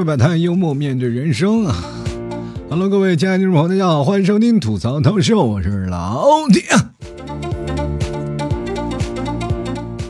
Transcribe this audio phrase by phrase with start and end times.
[0.00, 1.76] 味百态，幽默面对人生啊
[2.70, 6.62] ！Hello，各位亲爱的听众朋友，大家好，欢迎收听吐槽涛秀，我是老铁。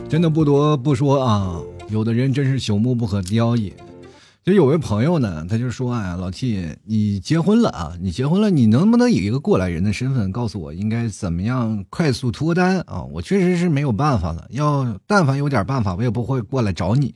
[0.07, 3.73] 真的不多不说啊，有的人真是朽木不可雕也。
[4.45, 7.91] 就有位朋友呢，他就说：“啊，老 T，你结婚了啊？
[7.99, 13.03] 你结婚了，你能不能以一个过来人的身份告诉我，应该怎么样快速脱单啊？
[13.11, 14.47] 我确实是没有办法了。
[14.51, 17.13] 要但凡有点办法，我也不会过来找你。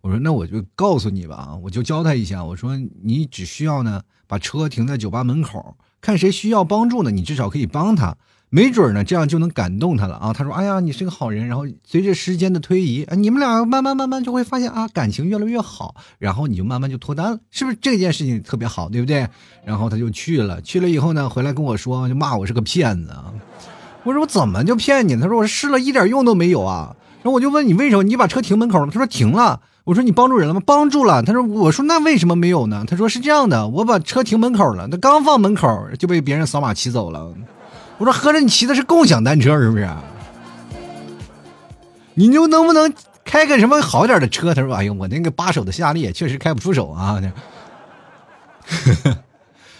[0.00, 2.44] 我说，那我就告诉你吧啊，我就教他一下。
[2.44, 8.16] 我说，你只需要呢，把车停在酒吧门口，看谁需要帮助呢，你至少可以帮他。”
[8.50, 10.32] 没准呢，这样就能感动他了啊！
[10.32, 15.94] 他说：“哎呀，你是个好人。”然后随着时间的推移，你们俩慢慢慢慢就会发现啊，感情越来越好。
[16.18, 19.28] 然后你就慢慢就脱单了，是不是这件事情特别好，对不对？
[19.66, 23.34] 然后他就去了，去了以后呢，回来跟我说，就骂我是个骗子啊！
[24.04, 25.14] 我说我怎么就骗你？
[25.16, 26.96] 他说我试了一点用都没有啊！
[27.18, 28.02] 然后我就问你为什么？
[28.02, 28.90] 你把车停门口了？
[28.90, 29.60] 他说停了。
[29.88, 30.60] 我说你帮助人了吗？
[30.66, 31.22] 帮助了。
[31.22, 32.84] 他说我说那为什么没有呢？
[32.86, 35.66] 他说是这样的，我把车停门口了，他刚放门口
[35.98, 37.32] 就被别人扫码骑走了。
[37.96, 39.88] 我说合着你骑的是共享单车是不是？
[42.12, 42.92] 你就能不能
[43.24, 44.52] 开个什么好点的车？
[44.52, 47.18] 他说：“哎呦，我那个八手的夏利确实开不出手啊。”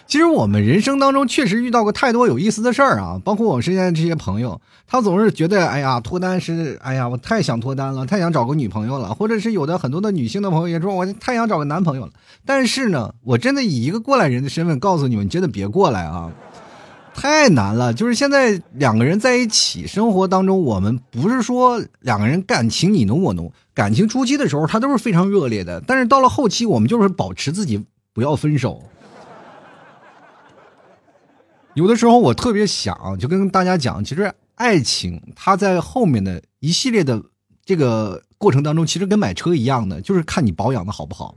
[0.09, 12.13] 其实我们人生当中确实遇到过太多有意思的事儿啊，包括我身边的这些朋友，他总是觉得：“哎呀，脱单是哎呀，我太想脱单了，太想找个女朋友了。”或者是有的很多的女性的朋友也说：“我太想找个男朋友了。”
[12.47, 16.33] 但是呢，我真的以一个过来人的身份告诉你们：，真的别过来啊！
[17.15, 27.85] 太难了，就是现在两个人在一起生活当中，我们不是说两个人感情你侬我侬，感情初期的时候他都是非常热烈的，但是到了后期，我们就是保持自己
[28.15, 28.83] 不要分手。
[31.79, 37.23] 有的时候我特别想就跟大家讲，其实爱情它在后面的一系列的
[37.65, 41.37] 这个过程当中，其实跟买车一样的，就是看你保养的好不好。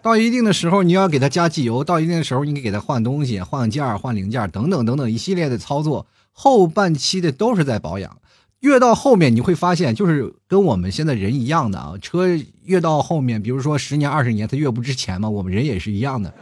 [0.00, 6.06] 到一定的时候，你要给它加机油；到一定的时候，你给给它换东西、换件、换零件等等等等一系列的操作。
[6.32, 8.16] 后半期的都是在保养，
[8.60, 11.92] 越到后面你会发现，就是跟我们现在人一样的啊。
[12.00, 12.26] 车
[12.64, 15.28] 越到后面，比如说十年、二十年，它越不值钱嘛。
[15.28, 16.32] 我们人也是一样的，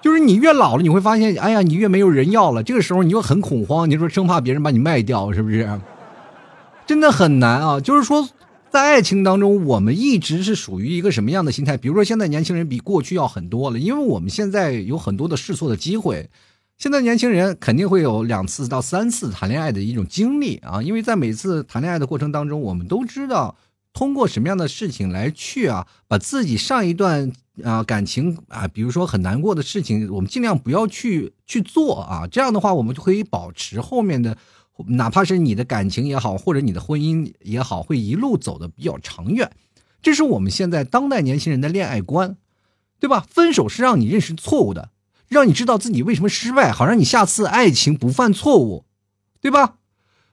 [0.00, 2.62] 就是你越老了，你会发现，哎呀，你越没有人要了。
[2.62, 5.68] 这个时候你又很恐慌，你说生怕别人把你卖掉，是不是？
[6.86, 8.28] 真的很难啊，就是说。
[8.70, 11.78] 在爱情当中，我们一直是属于一个什么样的心态？
[11.78, 16.28] 比如说，现在年轻人比过去要很多了，因为我们现在有很多的试错的机会。
[16.76, 23.56] 现在年轻人肯定会有两次到三次谈恋爱的一种经历啊，因为在每次谈恋爱的过程当中，我们都知道
[23.98, 27.32] 通过什么样的事情来去啊，把自己上一段
[27.64, 34.38] 啊感情啊，比如说很难过的事情，我们尽量不要去去做啊，这样的话，我们就可以保持后面的。
[34.86, 39.50] 哪怕是你的感情也好，或者你的婚姻也好，会一路走的比较长远，
[40.00, 42.36] 这是我们现在当代年轻人的恋爱观，
[43.00, 43.26] 对吧？
[43.28, 44.90] 分手是让你认识错误的，
[45.26, 48.84] 让你知道自己为什么失败，好让你下次爱情不犯错误，
[49.40, 49.77] 对吧？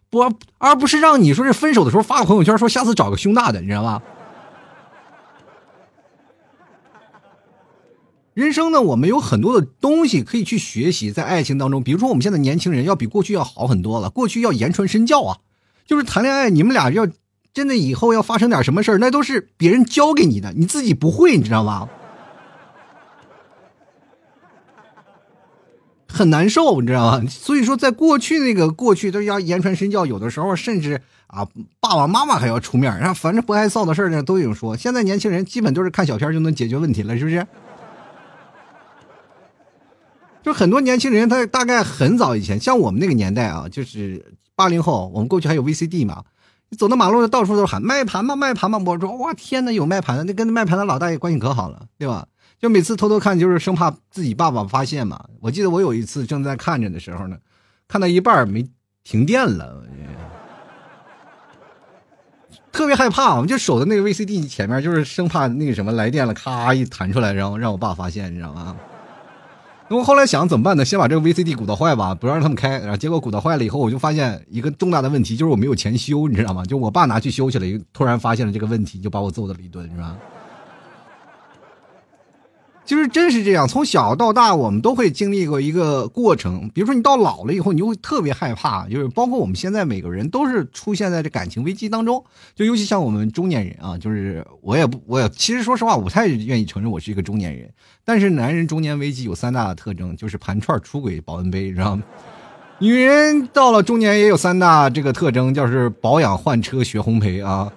[0.10, 4.02] 不，而不是让你说是分手的时候发个朋友圈说下次找个胸大的，你知道吗？
[8.34, 14.10] 人生呢，我们有很多的东西可以去学习，在爱情当中，比如说我们现在年轻人要比过去要好很多了。
[14.10, 15.38] 过去要言传身教啊，
[15.86, 17.08] 就是谈恋爱，你们俩要
[17.54, 21.88] 真的以后要发生点什么事儿，那都是别人教给你的，你自己不会，你知道吗？
[26.16, 27.24] 很难受，你知道吗？
[27.28, 31.46] 所以说，在过去那个过去都要言传身教，有的时候甚至啊，
[31.82, 34.78] 爸爸妈妈还要出面，然后反正不爱臊的事儿呢都有说。
[34.78, 37.46] 现在年轻人基本都是看小片就能解决问题了，是不是？
[40.42, 44.24] 就很多年轻人，他大概很早以前，像我们那个年代啊，就是
[44.56, 46.24] 八零后，我们过去还有 VCD 嘛，
[46.78, 52.28] 走到马路上到处都喊卖盘嘛，卖盘嘛，我说哇天哪，有卖盘的，那跟卖盘的老大爷关系可好了，对吧？
[52.66, 55.24] 就每次偷偷看，就是生怕自己爸爸发现嘛。
[55.40, 57.38] 我记得我有一次正在看着的时候呢，
[57.88, 58.68] 看到一半没
[59.04, 59.84] 停电了，
[62.72, 68.76] 特别害怕，我们就守在那个 VCD 前面，就是生怕那个什么来电了，咔一弹出来，然后让我爸发现，你知道吗？
[69.88, 70.84] 那我后来想怎么办呢？
[70.84, 72.80] 先把这个 VCD 鼓捣坏吧，不让他们开。
[72.80, 76.66] 然后结果鼓捣坏了以后，我就发现一个重大的问题，就是我没有钱修，你知道吗？
[76.66, 80.18] 就我爸拿去修去了，突然发现了这个问题，就把我揍了一顿，是吧？
[82.86, 86.70] 其实真是这样，从小到大，我们都会经历过一个过程。
[86.72, 88.88] 比如说，你到老了以后，你就会特别害怕。
[88.88, 92.24] 就是包括我们现在每个人都是出现在这感情危机当中。
[92.54, 97.68] 就尤其像我们中年人啊，就是我也不，我也其实说实话，我不太愿意承认我是一个中年人。
[98.04, 102.04] 但是男人中年危机有三大特征，就是盘串、出轨、保温杯，你知道吗？
[102.78, 107.74] 女人到了中年也有三大这个特征，就是保养、换车、学烘焙啊。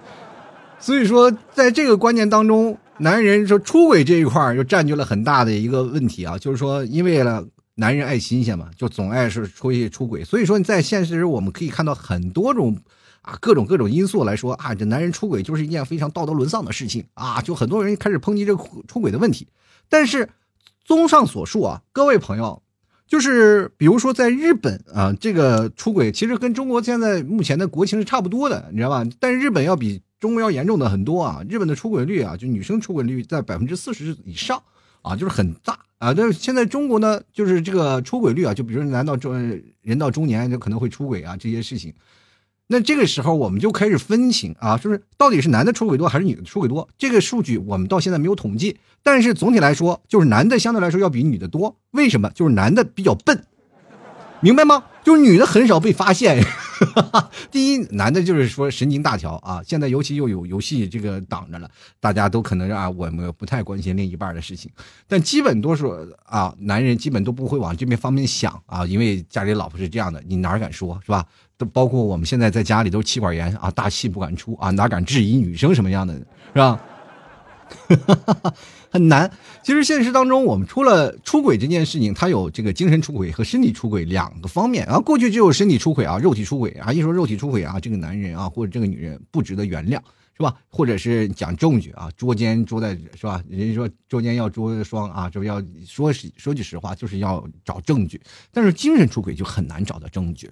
[0.77, 2.77] 所以说，在这个观念当中。
[2.99, 12.77] 男人说出轨这一块就占据了很大的一个问题啊，就是说因为了男人爱新鲜嘛，就总爱是出去出轨，所以说你在现实我们可以看到很多种
[13.21, 19.47] 啊各种各种因素来说啊，这男人出轨就是一件非常道德沦丧的事情啊，就很多人开始抨击这个出轨的问题。
[19.87, 20.29] 但是
[20.85, 22.61] 综上所述啊，各位朋友。
[23.07, 29.03] 就是比如说，在日本啊，这个出轨其实跟中国现在目前的国情是差不多的，你知道吧？
[29.19, 31.43] 但是日本要比中国要严重的很多啊！
[31.49, 34.61] 日本的出轨率啊，就女生出轨率在百分之四十以上
[35.01, 36.13] 啊，就是很大啊。
[36.13, 39.33] 但是现在中国呢，就是这个出轨率啊，就比如男到中
[39.81, 41.93] 人到中年就可能会出轨啊，这些事情。
[42.67, 46.87] 那这个时候我们就开始分情啊，就是到底是男的出轨多还是女的出轨多？
[46.97, 51.77] 这个数据我们到现在没有统计，但是总体来说，就是男的相对来说要比女的多。
[51.91, 52.29] 为什么？
[52.31, 53.45] 就是男的比较笨，
[54.41, 54.83] 明白吗？
[55.03, 56.43] 就是女的很少被发现。
[57.51, 61.69] 第一，男的就是说神经大条啊，现在尤其又有游戏这个挡着了，
[61.99, 64.71] 大家都可能啊，我们不太关心另一半的事情。
[65.07, 65.93] 但基本多数
[66.25, 71.25] 啊，男人基本都不会往这边方面想啊，因为家里老婆是这样的，你哪敢说是吧？
[71.57, 76.23] 都包括我们现在在家里都气管炎啊，大气不敢出啊，哪敢质疑女生什么样的，是
[76.55, 76.79] 吧？
[77.87, 78.53] 哈哈哈
[78.89, 79.31] 很难。
[79.63, 84.99] 其实现实当中，我们除了出轨这件事情，它有这个精神出轨和身体出轨两个方面啊。
[84.99, 89.99] 过去只有身体出轨啊，肉体出轨啊，一说肉体出轨啊，这个男人啊或者这个女人不值得原谅。
[90.39, 90.55] 是吧？
[90.69, 93.43] 或者是讲证据啊，捉奸捉在是吧？
[93.49, 98.21] 人家说捉奸要捉双啊，这不要说实说句实话，就是要找证据。
[98.49, 100.49] 但是精神出轨就很难找到证据。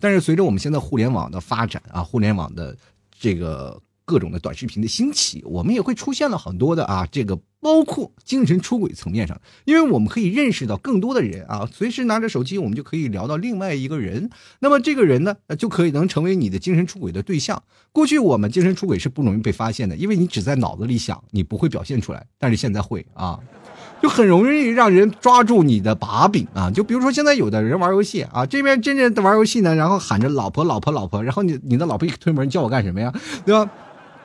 [0.00, 2.76] 但是随着我们现在互联网的发展啊，互联网的
[3.16, 3.80] 这个。
[4.04, 17.62] 各种的短视频的兴起，我们也会出现了很多的啊，这个包括精神出轨层面上，因为我们可以认识到更多的人啊，随时拿着手机，我们就可以聊到另外一个人，那么这个人呢，就可以能成为你的精神出轨的对象。
[17.90, 23.40] 过去我们精神出轨是不容易被发现的，因为你只在脑子里想，你不会表现出来，但是现在会啊，
[24.00, 26.70] 就很容易让人抓住你的把柄啊。
[26.70, 33.12] 就比如说现在有的人玩游戏啊，这边真正玩游戏呢，然后喊着老婆老婆老婆，然后你你的老婆一推门叫我干什么呀，
[33.44, 33.68] 对吧？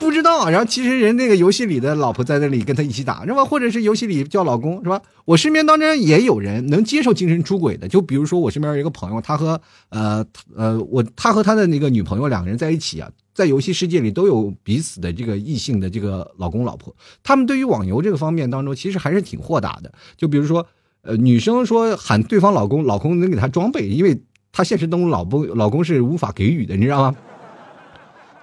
[0.03, 3.45] 不知道，然后其实人那个游戏里的老婆在那里跟他一起打，是吧？
[3.45, 5.01] 或者是游戏里叫老公，是吧？
[5.23, 19.89] 我身边当中也有人能接受精神出轨的，就比如说我身边有一个朋友，他和呃呃我他和他的那个女朋友两个人在一起啊，在游戏世界里都有彼此的这个异性的这个老公老婆，他们对于网游这个方面当中其实还是挺豁达的。
[20.17, 20.67] 就比如说，
[21.03, 24.21] 呃，女生说喊对方老公，老公能给她装备，因为
[24.51, 27.15] 她现实当中老公老公是无法给予的，你知道吗？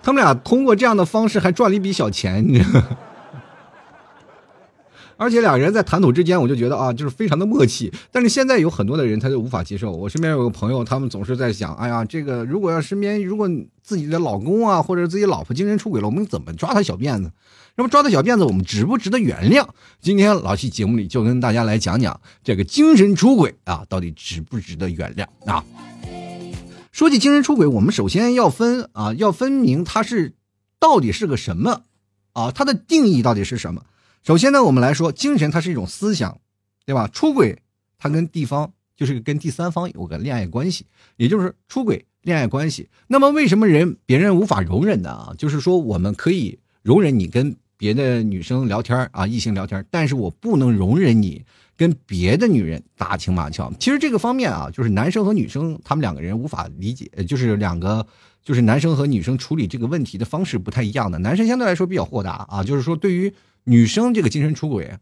[0.02, 2.82] 他们俩通过这样的方式还赚了一笔小钱，你知道
[5.16, 7.92] 而且两人在谈吐之间，我就觉得啊，就是非常的默契。
[8.10, 9.92] 但是现在有很多的人他就无法接受。
[9.92, 13.46] 我身边有个朋友，他们总是在想，哎呀，这个如果要身边如果
[13.82, 17.30] 自己的老公啊或者自己老婆精神出轨了，我们怎么抓他小辫子？
[17.76, 19.66] 那么抓他小辫子，我们值不值得原谅？
[20.00, 25.62] 今天老七节目里就跟大家来讲讲这个精神出轨啊，到底值不值得原谅啊？
[26.92, 30.34] 说起精神出轨，我们首先要分啊，要分明它是
[30.78, 31.82] 到底是个什么
[32.32, 32.50] 啊？
[32.50, 33.84] 它的定义到底是什么？
[34.22, 36.40] 首先呢，我们来说，精神它是一种思想，
[36.84, 37.06] 对吧？
[37.08, 37.62] 出轨
[37.96, 40.84] 它跟地方就是跟第三方有个恋爱关系，
[41.16, 42.88] 也就是出轨恋爱关系。
[43.06, 45.32] 那么为什么人别人无法容忍的啊？
[45.38, 51.44] 就是说我们可以容忍你跟别的女生聊天啊，异性聊天，但是我不能容忍你。
[51.80, 58.06] 跟别的女人打情骂俏，其实这个方面啊，就是男生和女生他们两个人无法理解，就是两个
[58.42, 61.18] 就是男生和女生处理这个问题的方式不太一样的。
[61.20, 63.32] 男生相对来说比较豁达啊，就是说对于
[63.64, 64.92] 女生这个精神出轨，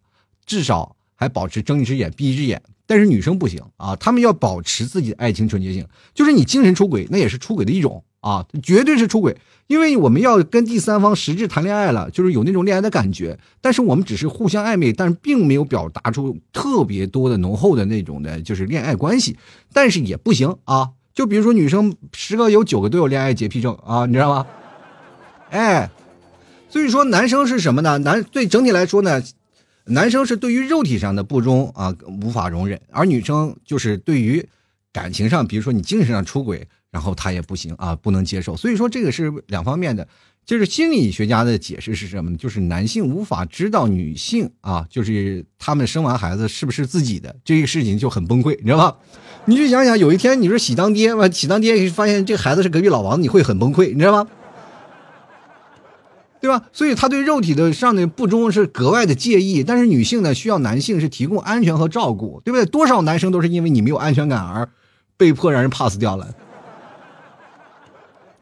[0.47, 8.05] 至少还保持睁一只眼闭一只眼，但是女生不行啊，他们要保持自己的爱情纯洁性，就是你精神出轨，那也是出轨的一种。
[8.29, 9.35] 啊，绝对是出轨，
[9.69, 19.39] 因为我们要跟第三方实质谈恋爱了，就是有那种恋爱的感觉，但是我们只是互相暧昧，但是并没有表达出特别多的浓厚的那种的，就是恋爱关系，
[19.73, 20.91] 但是也不行啊。
[21.15, 24.47] 就比如说女生十个有九个都有恋爱洁癖症啊，你知道吗？
[25.49, 25.91] 哎，
[26.69, 27.97] 所以说男生是什么呢？
[27.99, 29.23] 男对整体来说呢，
[29.87, 34.47] 男生是对于肉体上的不忠啊无法容忍，而女生就是对于
[34.93, 36.69] 感情上，比如说你精神上出轨。
[36.91, 40.09] 然后他也不行啊，不能接受，所以说这个是两方面的，
[40.47, 42.37] 就是心理学家的解释是什么呢？
[42.37, 48.97] 就是男性无法知道女性啊，就是他们生完孩子是不是自己的这个事情就很崩溃，你知道吧？
[49.45, 54.29] 你就想想，有一天你说喜当爹嘛，喜当爹发现这孩子是隔壁老王，你会很崩溃，你知道吗？
[56.41, 56.67] 对吧？
[56.73, 62.65] 所以他对肉体的上的不忠是格外的介意，但是女性呢需要男性是提供安全和照顾，对不对？
[62.65, 64.69] 多少男生都是因为你没有安全感而
[65.17, 66.33] 被迫让人 pass 掉了。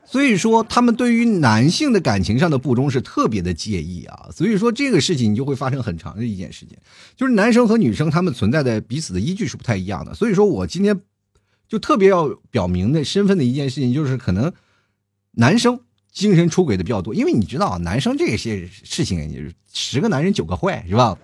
[0.06, 4.28] 所以说，他们对于男性的感情上的不忠是特别的介意啊。
[4.32, 6.78] 所以说，这个事情你就会发生很长的一件事情，
[7.16, 10.14] 就是男生和女生他们存在的彼此的依据是不太一样的。
[10.14, 11.00] 所以说我今天
[11.68, 14.52] 就特别要表明的身份的一件事情，就是可能
[15.32, 15.80] 男生
[16.12, 21.18] 精神出轨的比较多，因为你知道，男生这些事情，是十个男人九个坏，是吧？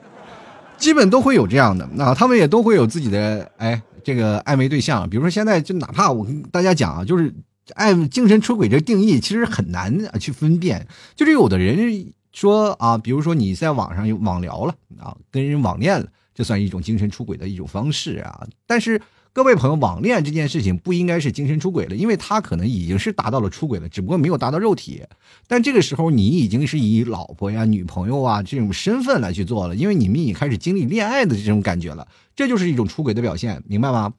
[0.77, 5.09] 基本都会有这样的，那他们也都会有自己的哎，这个暧昧对象。
[5.09, 7.33] 比如说现在就哪怕我跟大家讲啊，就是
[7.75, 10.87] 爱精神出轨这定义其实很难去分辨。
[11.15, 18.47] 就是有的人说啊，比如说你在网上有网聊了啊，跟人网恋了，这算一种精神出轨的一种方式啊。
[18.67, 19.01] 但是。
[19.35, 25.03] 各位朋友，网恋这件事情不应该是精神出轨了，因为他可能已经是达到了出轨了，只不过没有达到肉体。
[25.47, 34.13] 但这个时候，你已经是以老婆呀、女朋友啊这种身份来去做了，因为你们已经开始经历恋爱的这种感觉了，这就是一种出轨的表现，明白吗？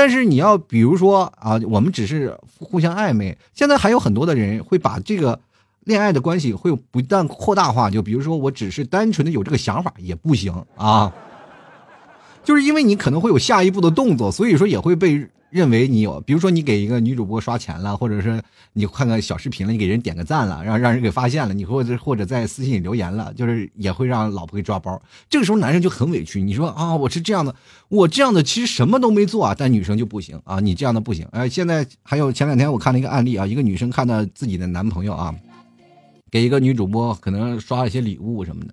[0.00, 5.38] 但是你要比如说啊，我们只是互相暧昧，现在还有很多的人会把这个
[5.80, 11.12] 恋爱的关系会不断扩大化，就比如说我只是单纯的有这个想法也不行啊。
[12.42, 18.40] 就是因为你可能会有下一步的动作，所以说也会被认为你有，比如说你给一个女主播刷钱了，或者是
[18.72, 25.00] 你看看小视频了，你给人点个赞了，让让人给发现了，你或者或者在私信里留言了，就是也会让老婆给抓包。
[25.28, 27.54] 这个时候男生就很委屈，你说啊，我是这样的，
[27.88, 31.26] 我这样的其实什么都没做啊，但女生就不行啊，你这样的不行。
[31.32, 35.34] 哎，现在还有前两天我看了一个案例啊，一个女生看到自己的男朋友啊，
[36.30, 38.72] 给一个女主播可能刷了些礼物什么的，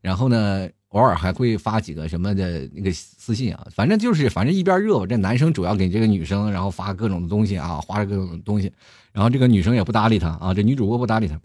[0.00, 0.68] 然后呢。
[0.94, 5.06] 偶尔还会发几个什么的那个私信啊，反正就是反正一边热吧。
[5.06, 8.72] 这男生主要给这个女生，然后发各种的东西啊，花着各种东西，
[9.12, 11.40] 然后这个女生也不搭理他啊，这女主播不搭理他，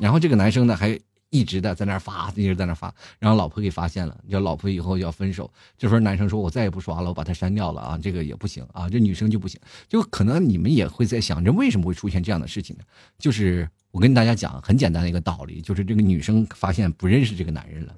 [0.00, 0.98] 然后这个男生呢还
[1.30, 5.48] 一直的在那发，一直在那发，然后老婆给发现了，叫老婆以后要分手。
[5.78, 12.82] 这时候男生说：“我再也不刷了，我把他删掉了啊，这个也不行啊。”这女生就不行，就可能你们也会在想，这为什么会出现这样的事情呢？
[13.18, 17.94] 就是我跟大家讲很简单的一个道理，就是这个女生发现不认识这个男人了。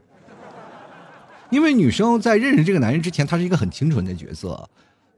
[1.51, 4.69] 因为女生在认识这个男人之前，她是一个很清纯的角色，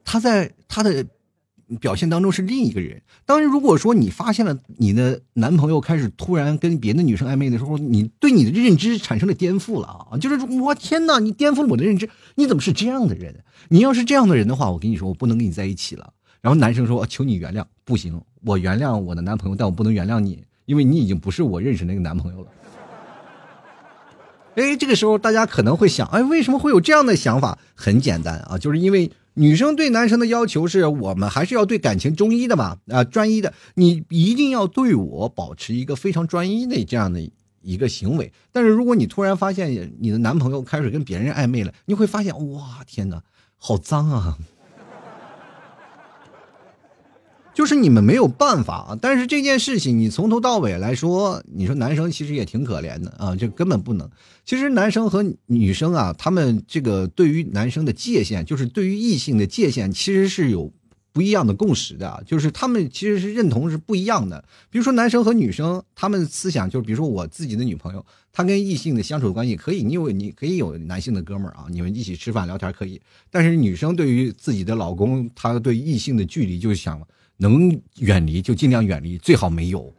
[0.05, 1.05] 她在她的
[1.81, 3.03] 表现当中是另一个人。
[3.27, 10.17] 当然，如果说你发现了你的男朋友开始突然跟别的女生暧昧的时候，你对你的认知产生了颠覆了啊！
[10.19, 13.45] 就是我天哪，你颠覆了我的认知，你怎么是这样的人？
[13.69, 16.13] 你要是这样的人的话，我跟你说，我不能跟你在一起了。
[16.41, 22.51] 然后男生说：“求你原谅。”不行，我原谅我的男朋友，但我不能原谅你，因为你已经不是我认识那个男朋友了。
[24.59, 27.59] 哎，这个时候大家可能会想，哎，为什么会有这样的想法？
[27.75, 37.21] 很简单啊，就是因为女生对男生的要求是我们还是要对感情中医的嘛，啊，专一的，你一定要对我保持一个非常专一的这样的
[37.63, 38.33] 一个行为。
[38.51, 43.23] 但是如果你突然发现你的男朋友开始跟别人暧昧了，你会发现，哇，天哪，
[43.57, 44.37] 好脏啊！
[47.59, 54.09] 就是你们没有办法啊，但是这件事情你从头到尾来说，你说男生其实也挺可怜的啊，就根本不能。
[54.45, 60.73] 其实男生和女生啊，他们这个对于男生的界限，就是对于异性的界限，其实是有
[61.13, 64.45] 不一样的共识的，就是他们其实是认同是不一样的。
[64.71, 73.01] 比如说男生和女生，他们思想就是，比如说我自己的女朋友，她跟异性的相处关系可以，你有你可以有男性的哥们儿啊，你们一起吃饭聊天可以，
[73.33, 77.03] 但是女生对于自己的老公，她对异性的距离就想。
[77.39, 79.93] 能远离就尽量远离，最好没有，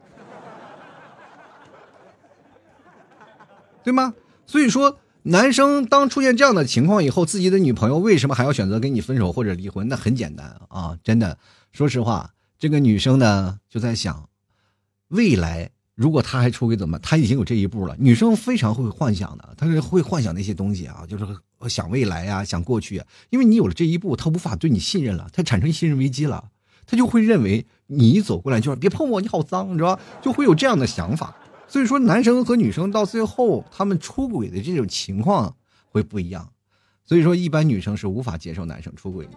[3.84, 4.14] 对吗？
[4.46, 9.88] 所以说，男生当出现这样的情况以后，自己的女朋友为什么还要选择跟你分手或者离婚？
[9.88, 11.38] 那很简单啊，真的，
[11.72, 14.30] 说实话，这个女生呢就在想，
[15.10, 16.98] 未来如果他还出轨怎么？
[17.00, 17.96] 他已经有这一步了。
[18.00, 21.26] 女生非常会幻想的，她是会幻想那些东西啊，就是
[21.70, 23.08] 想未来呀，想过去啊。
[23.30, 26.50] 因为你有了这一步，她无法对你信任了，她产生信任危机了。
[26.90, 30.02] 他就会认为你一走过来就是别碰我，你好脏，你知道吧？
[30.24, 31.36] 就会有这样的想法。
[31.68, 35.56] 所以说，男生和女生到最后，他们出轨的这种情况
[35.92, 36.50] 会不一样。
[37.06, 39.34] 所以说，一般女生是无法接受男生出轨的。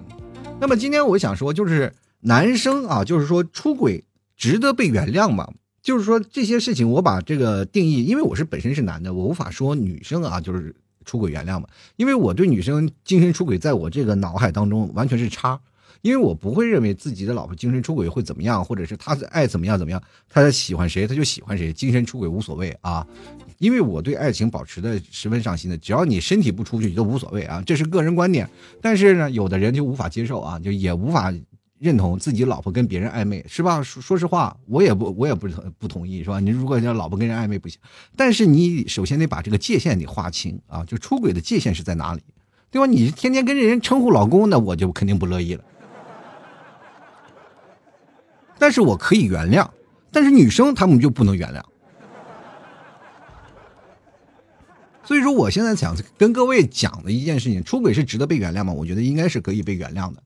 [0.58, 4.02] 那么今天我想说，就是男生啊，就是说出轨
[4.34, 5.52] 值得被原谅吗？
[5.82, 11.68] 就是说这些事情，我把这个定义，因为我是本身是男的，我无法说女生啊就是出轨原谅嘛。
[11.96, 15.60] 因为我对女生精神出轨，在我这个脑海当中完全是叉。
[16.02, 23.06] 因为我不会认为自己的老婆精神出轨会怎么样，或者是他爱怎么样怎么样，他喜欢谁他就喜欢谁，精神出轨无所谓啊。
[23.58, 28.48] 因为我对爱情保持的十分上心的，只要你身体不出去都无所谓啊，这是个人观点。
[28.80, 31.32] 但是呢，有的人就无法接受啊，就也无法
[31.78, 33.80] 认同自己老婆跟别人暧昧，是吧？
[33.80, 36.40] 说实话，我也不我也不不同意，是吧？
[36.40, 37.78] 你如果要老婆跟人暧昧不行，
[38.16, 42.22] 但是你首先得把这个界限得划清啊，就出轨的界限是在哪里，
[42.72, 42.86] 对吧？
[42.86, 45.62] 你天天跟人称呼老公，那我就肯定不乐意了。
[48.62, 49.68] 但是我可以原谅，
[50.12, 51.60] 但是女生她们就不能原谅。
[55.02, 58.72] 所以说，我现在想跟各位讲的一件事情，出轨是值得被原谅吗？
[58.72, 60.22] 我觉得应该是可以被原谅的。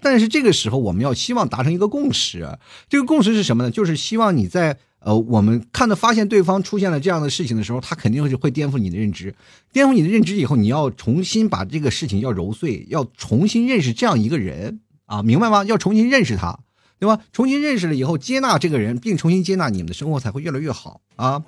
[0.00, 2.58] 但是这个时候，我们要希望达成一个共识。
[2.88, 3.70] 这个共识是什么呢？
[3.70, 9.34] 就是希望你在呃，我们看到发现对方出现了这样的事情的时候，他肯定是会颠覆你的认知。
[9.74, 15.64] 颠覆你的认知以后，你要重新把这个事情要揉碎，要重新认识这样一个人啊，明白吗？
[15.64, 16.60] 要重新认识他，
[16.98, 17.22] 对吧？
[17.32, 21.42] 重新认识了以后，接纳这个人，并重新接纳你们的生活才会越来越好啊。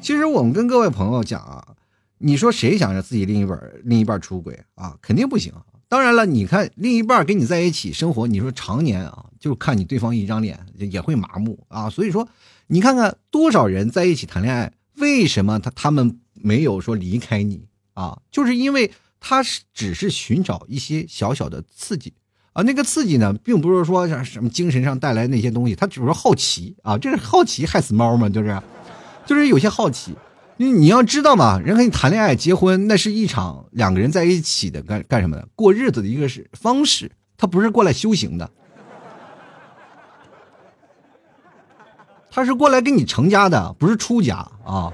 [0.00, 1.76] 其实我们跟各位朋友讲啊，
[2.18, 4.96] 你说谁想让自己另一半另一半出轨啊？
[5.00, 5.52] 肯定不行。
[5.88, 11.88] 当然了，你看另一半跟你在一起生活，你说常年啊，就看你对方一张脸也会麻木啊。
[11.88, 12.28] 所以说，
[12.66, 18.20] 你看看多少人在一起谈恋爱，为什么他他们没有说离开你啊？
[18.30, 18.90] 就是因为
[19.20, 22.12] 他是只是寻找一些小小的刺激
[22.54, 22.62] 啊。
[22.62, 26.96] 那个刺激呢，并不是说像什么精神上带来那些东西，他只是好奇啊。
[26.96, 28.58] 这是好奇害死猫嘛，就是。
[29.26, 30.14] 就是有些好奇，
[30.58, 35.48] 你你要知道嘛，人和你谈恋爱、结婚，那是一场两个人在一起的干干什么的？
[35.56, 38.50] 过日子的一个是方式，他不是过来修行的，
[42.30, 44.92] 他是过来跟你成家的，不是出家啊。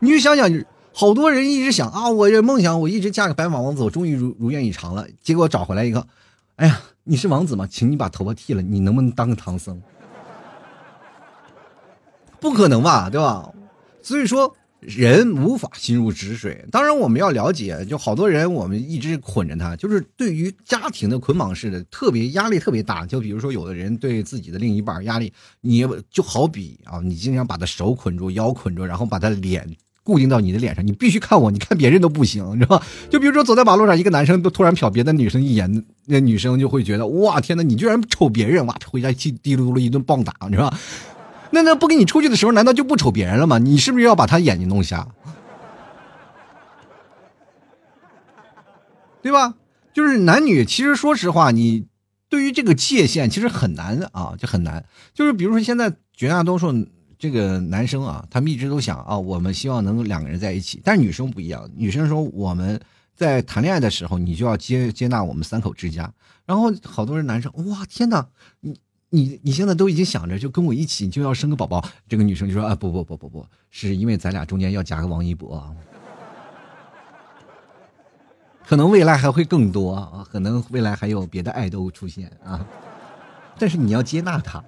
[0.00, 0.50] 你就想想，
[0.98, 5.06] 好多人一直想啊，我这梦想，我一直嫁给白马王子，我终于如如愿以偿了。
[5.20, 6.06] 结果找回来一个，
[6.54, 7.68] 哎呀，你是王子吗？
[7.70, 9.78] 请你把头发剃了，你能不能当个唐僧？
[12.40, 13.52] 不可能吧，对吧？
[14.00, 16.64] 所以说人无法心如止水。
[16.72, 23.04] 当然，我们要了解，就好多人我们一直捆着他，就是对于家庭的捆绑式的，特别压力特别大。
[23.04, 29.68] 就比如说，有的人对自己的另一半压力，你就好比啊，你经常把他手捆住、腰捆住，然后把他脸
[30.06, 32.86] 固定到你的脸上，你必须看我，你看别人都不行，你知道吧？
[33.10, 40.78] 就比如说走在马路上，一个男生都突然瞟别的女生一眼，那女生就会觉得哇，天哪，你居然瞅别人，哇，回家气滴噜噜一顿棒打，你知道吧？
[41.50, 43.58] 那那不跟你出去的时候，难道就不瞅别人了吗？
[43.58, 45.08] 你是不是要把他眼睛弄瞎？
[49.22, 49.54] 对吧？
[49.92, 51.86] 就是男女，其实说实话，你
[52.28, 54.84] 对于这个界限其实很难啊，就很难。
[55.14, 56.86] 就是比如说现在绝大多数
[57.18, 60.80] 这个男生啊，他们一直都想啊，我们希望能两个人在一起。
[60.84, 62.80] 但是女生不一样，女生说我们
[63.14, 66.12] 在谈恋爱的时候，你就要接接纳我们三口之家。
[66.44, 68.26] 然后好多人男生，哇，天哪，
[68.60, 68.78] 你。
[69.10, 75.74] 你你现在都已经想着就跟我一起就要生个宝宝，这个女生就说啊不不不不不，是因为咱俩中间要加个王一博，
[78.66, 82.66] 可能未来还会更多啊，可能未来还有别的爱豆出现啊，
[83.60, 84.62] 但是你要接纳他，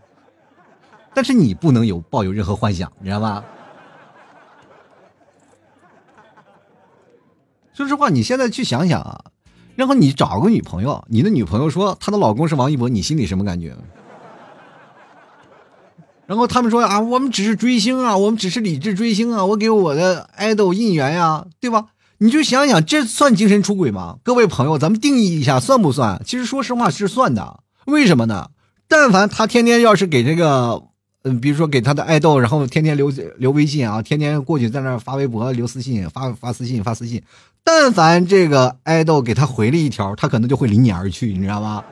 [1.14, 3.44] 但是你不能有抱有任何幻想，你知道吧？
[7.75, 9.25] 说实话，你现在去想想啊，
[9.77, 13.77] 然后你找个女朋友，你的女朋友说她的老公是王一博，你心里什么感觉？
[16.27, 21.87] 然后他们说啊，我们只是追星啊，我们只是理智追星啊，我给我的爱豆应援呀，对吧？
[22.18, 24.18] 你就想想，这算精神出轨吗？
[24.23, 26.21] 各位朋友，咱们定义一下，算不算？
[26.27, 28.51] 其实说实话是算的，为什么呢？
[28.88, 30.83] 但凡他天天要是给这个，
[31.41, 37.23] 比如说给他的爱豆，然后天天留留微信啊，天天过去在那发微博、留私信、发发私信、发私信，
[37.62, 41.85] 但凡这个爱豆给他回了一条，他可能就会离你而去，你知道吗？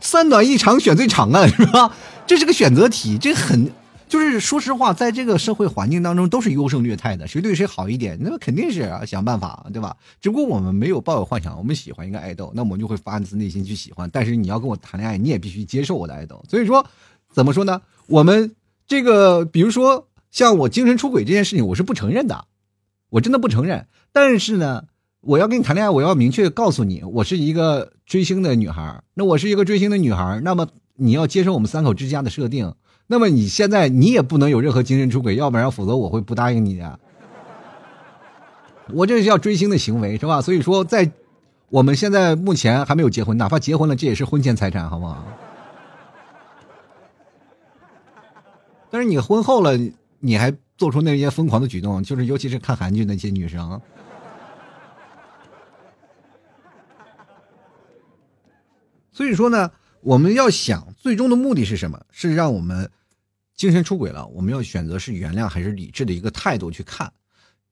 [0.00, 1.94] 三短一长选最长啊，是吧？
[2.26, 3.70] 这是个选择题，这很
[4.12, 9.96] 就是说实话，在这个社会环境当中，都是优胜劣汰的，谁对谁好一点，那肯定是想办法，对吧？
[10.20, 14.10] 只不过我们没有抱有幻想，我们喜欢一个爱豆，那我们就会发自内心去喜欢。
[14.12, 16.44] 但是你要跟我谈恋爱，你也必须接受我的爱豆。
[16.46, 16.86] 所以说，
[17.32, 17.80] 怎么说呢？
[18.06, 18.54] 我们
[18.86, 22.44] 这个，比如说像我精神出轨这件事情，我是不承认的，
[23.08, 23.86] 我真的不承认。
[24.12, 24.84] 但是呢。
[25.24, 29.04] 我要跟你谈恋爱，我要明确告诉你，我是一个追星的女孩。
[29.14, 32.74] 那我是一个追星的女孩，那么你要接受我们三口之家的设定。
[33.12, 36.98] 那么你现在你也不能有任何精神出轨，要不然否则我会不答应你的。
[38.94, 40.40] 我这是叫追星的行为，是吧？
[40.40, 41.12] 所以说，在
[41.68, 45.22] 我们现在目前还没有结婚，哪怕结婚了，这也是婚前财产，好不好？
[48.90, 49.78] 但是你婚后了，
[50.20, 53.78] 你还做出那些疯狂的举动，就是尤其是看韩剧那些女生。
[59.12, 59.70] 所以说呢，
[60.00, 62.00] 我们要想最终的目的是什么？
[62.10, 62.90] 是让我们
[63.62, 67.12] 精神出轨了，我们要选择是原谅还是理智的一个态度去看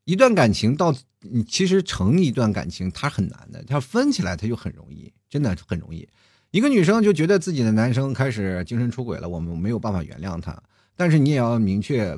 [0.04, 0.76] 一段感情。
[0.76, 6.08] 到你其实成一段感情，它很难的，它分起来它就很容易，真的很容易。
[6.52, 10.62] 一个女生就觉得自己的男生开始精神出轨了，我们没有办法原谅他。
[10.94, 12.16] 但是你也要明确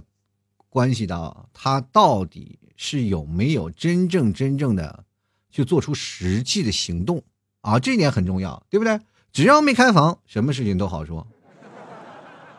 [0.68, 5.02] 关系到他到底是有没有真正真正的
[5.50, 7.24] 去做出实际的行动
[7.62, 9.00] 啊，这点很重要，对不对？
[9.32, 11.26] 只要没开房，什么事情都好说，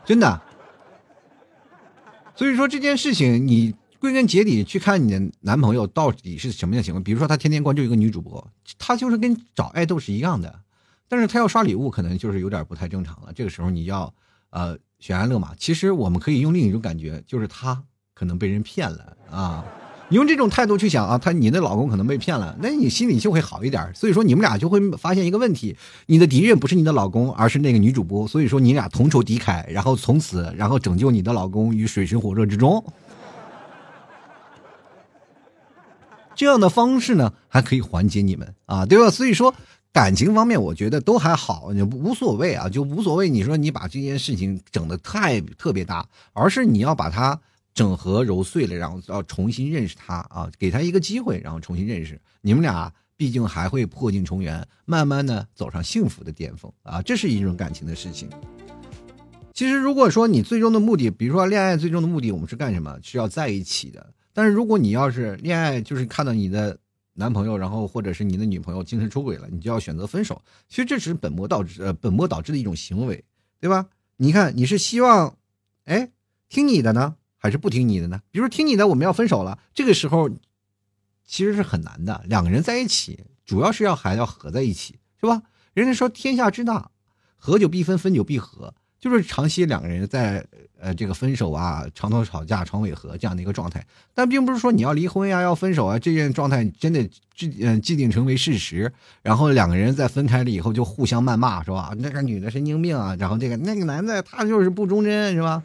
[0.04, 0.42] 真的。
[2.44, 7.02] 所以说这件事情，你归根结底去看你的男朋友到底是什么样的情况。
[7.02, 8.46] 比如说他天天关注一个女主播，
[8.78, 10.60] 他就是跟找爱豆是一样的，
[11.08, 13.32] 但是他要刷礼物，可能就是有点不太正常了。
[13.34, 14.14] 这个时候你要
[14.50, 15.56] 呃悬崖勒马。
[15.56, 17.82] 其实我们可以用另一种感觉，就是他
[18.14, 19.64] 可能被人骗了啊。
[20.10, 23.90] 你用这种态度去想啊，他你的老公可能被骗了，那你心里就会好一点。
[23.96, 28.28] 所以说你们俩就会发现一个问题：你的敌人不是你的老公，而是那个女主播。
[28.28, 32.84] 所以说你俩同仇敌忾，然后从此然后拯救你的老公于水深火热之中。
[36.36, 39.10] 这样的方式呢，还可以缓解你们啊，对吧？
[39.10, 39.56] 所以说
[39.92, 43.30] 感情方面，我觉得都还好，就无所谓啊，就无所谓。
[43.30, 47.40] 你说你把这件事情整的太特别大，而是你要把它。
[47.74, 58.30] 整合揉碎了，然后要重新认识他啊，给他一个机会，然后重新认识你们俩，毕竟还会破镜重圆，慢慢的走上幸福的巅峰啊，这是一种感情的事情。
[59.54, 62.98] 其实如果说你最终的目的，比如说恋爱最终的目的，我们是干什么？
[63.04, 64.14] 是要在一起的。
[64.34, 66.76] 但是如果你要是恋爱，就是看到你的
[67.14, 70.42] 男朋友，然后或者是你的女朋友精神出轨了，你就要选择分手。
[70.68, 73.24] 其实这是本末倒置，呃，本末倒置的一种行为，
[73.60, 73.88] 对吧？
[74.18, 75.38] 你看你是希望，
[75.86, 76.10] 哎，
[76.50, 77.16] 听你的呢？
[77.44, 78.22] 还是不听你的呢？
[78.32, 80.30] 比如听你的，我们要分手了，这个时候
[81.28, 82.24] 其实是很难的。
[82.30, 85.42] 两个人在一起，主要是要还要合在一起，是吧？
[85.74, 86.90] 人家说天下之大，
[87.36, 90.46] 合久必分，分久必合，就是长期两个人在
[90.80, 93.86] 呃这个分手啊，长途吵架，床尾和这样的一个状态。
[94.14, 98.94] 但并不是说你要离婚呀，要分手啊，这件状态真的既嗯既定成为事实。
[99.22, 101.94] 然后两个人在分开了以后就互相谩骂，是吧？
[101.98, 105.62] 那个女的神经病啊，然后这个那个男的他就是不忠贞，是吧？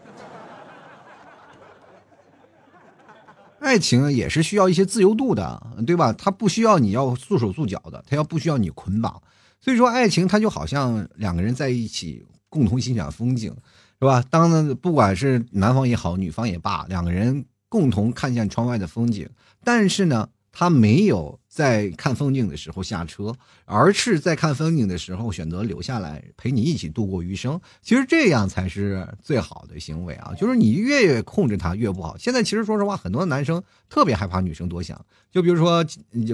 [3.61, 6.13] 爱情也是需要一些自由度的，对吧？
[6.13, 9.23] 它不需要你要束手束脚的，它要不需要你捆绑。
[9.61, 13.53] 所以说，爱情它就好像两个人在一起共同欣赏风景，
[13.99, 14.23] 是吧？
[14.31, 19.29] 当不管是男方也好，女方也罢，两个人共同看向窗外的风景，
[19.65, 20.29] 但是呢。
[20.59, 23.33] 他没有在看风景的时候下车，
[23.65, 27.61] 而是在看风景的时候选择留下来陪你一起度过余生。
[27.81, 30.35] 其实这样才是最好的行为啊！
[30.37, 32.19] 就是你越控制他越不好。
[32.19, 35.01] 现在其实说实话，很多男生特别害怕女生多想。
[35.31, 35.87] 就比如说，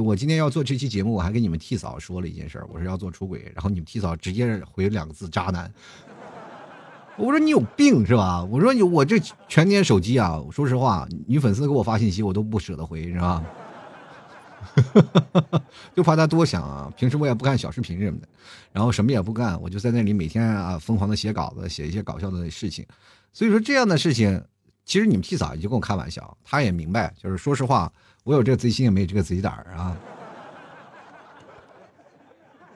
[0.02, 5.70] 我今天要做这期节目，我还跟你们替嫂说了一件事，我说要做出轨，然后你们替嫂直接回两个字：渣男。
[7.18, 8.42] 我说你有病是吧？
[8.42, 13.44] 我说你我这全年手机啊，说实话，女粉丝给我发信息我都不舍得回，是吧？
[15.94, 16.92] 就怕他多想啊！
[16.96, 18.28] 平时我也不看小视频什么的，
[18.72, 22.86] 然后什么也不干，我就在那里每天啊疯狂的写稿子，写一些搞笑的事情。
[23.32, 24.42] 所以说这样的事情，
[24.84, 27.92] 其实你们替嫂也就跟我开玩笑，他也明白，就是说实话，
[28.24, 29.96] 我有这个贼心也没有这个贼胆儿啊，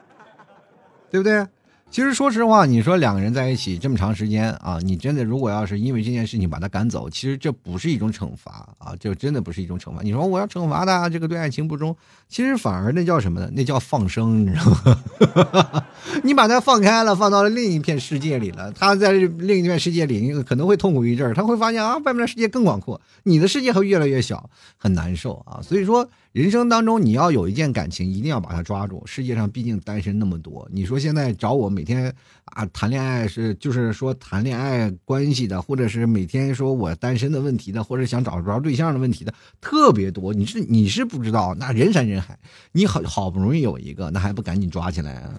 [1.10, 1.46] 对不对？
[1.90, 10.02] 其实说实话，你说两个人在一起这么长时间啊，你真的如果要是因为这件事情把他赶走，其实这不是一种惩罚啊，这真的不是一种惩罚。
[10.02, 11.96] 你说我要惩罚他，这个对爱情不忠，
[12.28, 13.50] 其实反而那叫什么呢？
[13.52, 14.70] 那叫放生，你知道
[15.64, 15.84] 吗？
[16.22, 25.60] 你把他放开了，放到了另一片世界里了，他在另一片世界里可能会痛苦一阵儿他会发现啊，外面的世界更广阔，你的世界会越来越小，很难受啊。
[25.62, 26.08] 所以说。
[26.32, 29.02] 人生当中，你要有一件感情，一定要把它抓住。
[29.06, 32.14] 世界上毕竟单身那么多，你说现在找我每天
[32.44, 40.34] 啊谈恋爱是就是说谈恋爱关系的，或者是每天说我单身的问题的，或者想找不着对象的问题的特别多。
[40.34, 42.38] 你是你是不知道，那人山人海，
[42.72, 45.34] 你好好不容易有一个，那还不赶紧抓起来啊？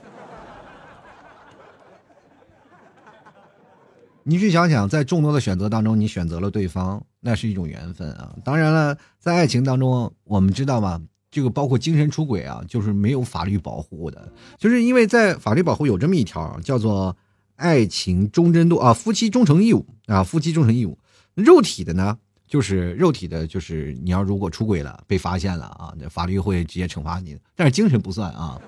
[4.30, 8.32] 你去想想，在众多的选择当中，你选择了对方，那是一种缘分啊。
[8.46, 11.02] 当然了，在爱情当中，我们知道吗？
[11.32, 17.18] 这个包括精神出轨啊，就是没有法律保护的，就是因为在法律保护有这么一条，叫做
[17.56, 20.96] 爱情忠贞度啊，夫妻忠诚义务啊，夫妻忠诚义务。
[21.34, 22.16] 肉体的呢，
[22.48, 28.62] 就是肉体的，就是你要如果出轨了，被发现了啊，那法律会直接惩罚你，但是精神不算啊。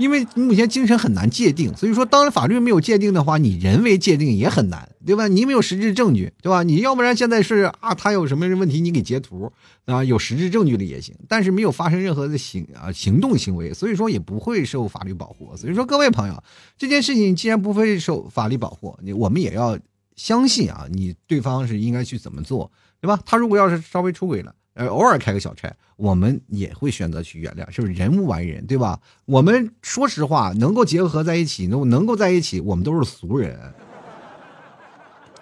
[0.00, 5.28] 因为目前精神很难界定，所以说，当法律没有界定的话，你人为界定也很难，对吧？
[5.28, 6.62] 你没有实质证据，对吧？
[6.62, 9.52] 你要不然现在是啊，他有什么问题，你给截图
[9.84, 15.54] 啊，有实质证据的也行，但是没有发生任何的行啊行动行为，所以说也不会受法律保护。
[15.54, 16.42] 所以说，各位朋友，
[16.78, 19.78] 这件事情既然不会受法律保护，你我们也要
[20.16, 23.20] 相信啊，你对方是应该去怎么做，对吧？
[23.26, 24.54] 他如果要是稍微出轨了。
[24.74, 27.92] 呃，偶尔开个小差，我们也会选择去原谅，是不是？
[27.92, 28.98] 人无完人，对吧？
[29.26, 33.58] 我们说实话，能够结合在一起，能能够在一起，我们都是俗人，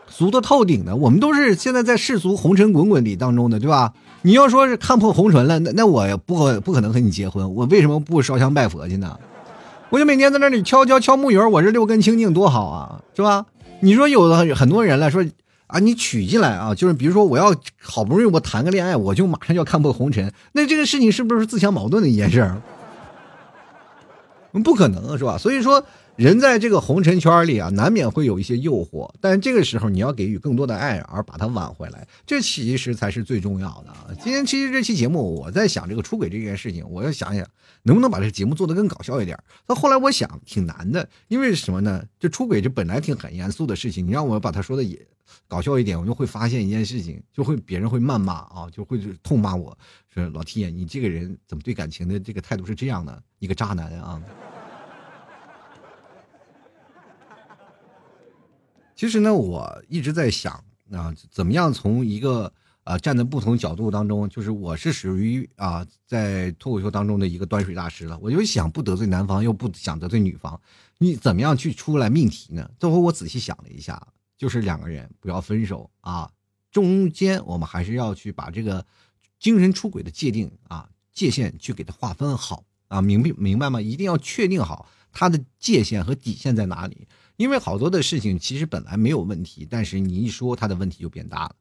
[0.08, 0.96] 俗的透顶的。
[0.96, 3.92] 我们都是现在在世俗红尘滚滚里当中的，对吧？
[4.22, 9.18] 你要说是看破红尘了，那那我不可不可能和你结婚，我为什么不烧香拜佛去呢？
[9.90, 13.46] 我就每天在那里敲敲敲木鱼我这六根清净多好啊，是吧？
[13.80, 15.24] 你说有的很多人来说
[15.68, 22.60] 啊，你娶进来啊，就是比如说我要好不容易我谈个恋爱，我就马上就要看破红尘，那这个事情是不是自相矛盾的一件事儿？
[24.64, 25.38] 不可能是吧？
[25.38, 25.84] 所以说。
[26.18, 34.08] 人在这个红尘圈里啊，难免会有一些诱惑，但这个时候你要给予更多的爱，而把它挽回来，这其实才是最重要的啊。
[34.20, 37.46] 今天其实这期节目，我在想这个出轨这件事情，我要想想
[37.84, 39.38] 能不能把这节目做得更搞笑一点。
[39.64, 42.02] 到后来我想挺难的，因为什么呢？
[42.18, 44.98] 这出轨这本来挺很严肃的事情，你让我把它说的也
[45.46, 49.76] 搞笑一点，我就会发现一件事情，就会别人会谩骂啊，就会痛骂我
[50.12, 53.22] 说老 T 你这个人怎么对感情的这个态度是这样的？
[53.38, 54.22] 一个渣男啊！
[58.96, 60.52] 其实呢，我一直在想
[60.90, 68.18] 啊，怎么样从一个啊站在不同角度当中，就是我是属于啊在脱口秀当中的一个端水大师了。
[68.20, 70.60] 我就想不得罪男方，又不想得罪女方，
[70.98, 72.68] 你怎么样去出来命题呢？
[72.80, 74.04] 最后我仔细想了一下，
[74.38, 76.30] 就是两个人不要分手啊，
[76.70, 78.86] 中间我们还是要去把这个
[79.38, 83.80] 精神出轨的界定啊界限去给它划分好啊，明白明白吗？
[83.80, 87.06] 一定要确定好它的界限和底线在哪里。
[87.36, 91.54] 因为好多的事情其实本来没有问题，但是你一说，他的问题就变大了。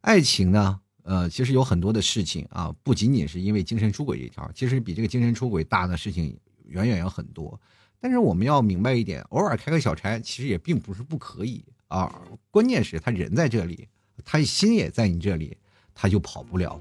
[0.00, 7.60] 爱情呢，呃，其实有很多的事情啊，不仅仅是因为精神出轨这条，其实比这个精神出轨大的事情远远有很多。
[8.00, 12.22] 但是我们要明白一点，偶尔开个小差，其实也并不是不可以啊。
[12.50, 13.88] 关键是他人在这里，
[14.24, 15.56] 他心也在你这里，
[15.94, 16.78] 他就跑不了。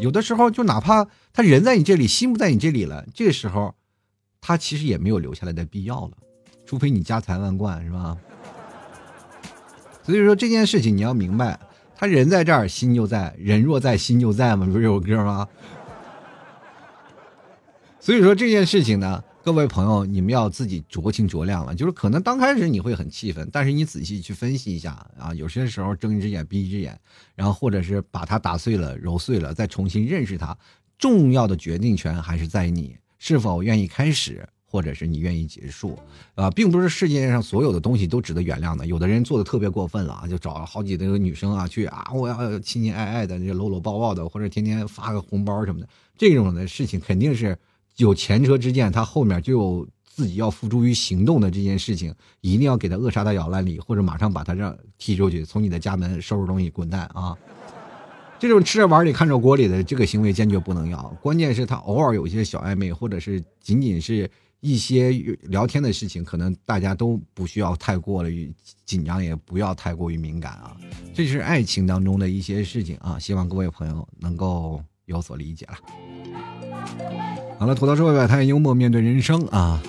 [0.00, 3.74] 有的时候，就哪怕他人在你这里，心不在你这里了，这个时候，
[4.40, 6.12] 他其实也没有留下来的必要了。
[6.66, 8.16] 除非你家财万贯，是吧？
[10.02, 11.58] 所以说这件事情你要明白，
[11.94, 15.48] 他人在这儿，心就在；人若在，心就在嘛，不是有歌吗？
[17.98, 21.72] 所以说这件事情呢，各位朋友，你们要自己酌情酌量了。
[21.72, 26.98] 就是可能刚开始你会很气愤，但是你仔细去分析一下啊，有些时候睁一只眼闭一只眼，
[27.36, 30.58] 然后或者是把它打碎了、揉碎了，再重新认识它。
[30.98, 34.44] 重要的决定权还是在你是否愿意开始。
[34.68, 35.96] 或者是你愿意结束，
[36.34, 38.84] 啊，并不是世界上所有的东西都值得原谅的。
[38.84, 47.56] 有的人做的特别过分了啊，就找了好几个女生啊去啊，我要亲亲爱爱的，搂搂抱抱的，或者天天发个红包什么的，这种的事情肯定是
[47.96, 57.36] 有前车之鉴，他后面就有自己要付诸于行动的这件事情，一定要给他扼杀在摇篮里，或者马上把他让踢出去，从你的家门收拾东西滚蛋啊！
[58.38, 61.02] 这种吃着碗里看着锅里的这个行为坚决不能要。
[61.22, 64.30] 关键是他偶尔有一些小暧昧，或者是仅仅是。
[64.60, 65.10] 一些
[65.42, 68.52] 聊天的事情，可能大家都不需要太过于
[68.86, 70.74] 紧张，也不要太过于敏感啊。
[71.14, 75.76] 这是爱情当中的一些事情啊，希望各位朋友能够有所理解了。
[77.58, 79.82] 好了，吐槽社会百态，幽默面对人生啊。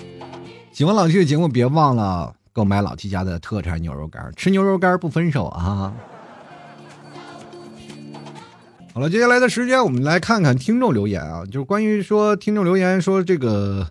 [0.72, 5.92] 喜欢老 T 的节目，别忘了购买老 T 家的特产牛肉干，吃牛肉干不分手啊。
[8.94, 13.86] 好了，接下来的时间我们来看看听众留言啊，就是关于说听众留言说这个。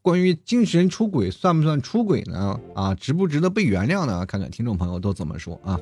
[0.00, 2.56] 关于精神出轨算不算出轨呢？
[2.76, 4.24] 啊，值不值得被原谅呢？
[4.24, 5.76] 看看听众朋友都怎么说啊。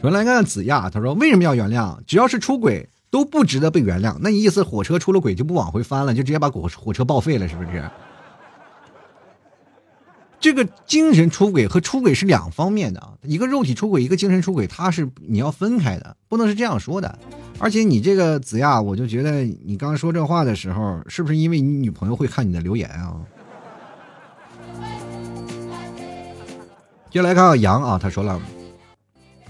[0.00, 1.98] 首先来看看子亚，他说为什么要原谅？
[2.06, 4.16] 只要是出轨都不值得被原谅。
[4.20, 7.90] 那你意思火车出了轨就不往回翻了，就直接把火火车报废了，是不是？
[10.38, 17.18] 这个精神出轨和出轨是两方面的啊，一个肉体出轨，一个精神出轨，它是你要分开的，不能是这样说的。
[17.58, 23.20] 而且你这个子亚，我就觉得你刚说这话的时候，是不是因为你女朋友会看你的留言啊？
[27.10, 28.40] 接来看看杨啊，他说了，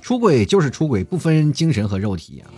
[0.01, 2.51] 出轨就是出轨，不分精神和肉体啊，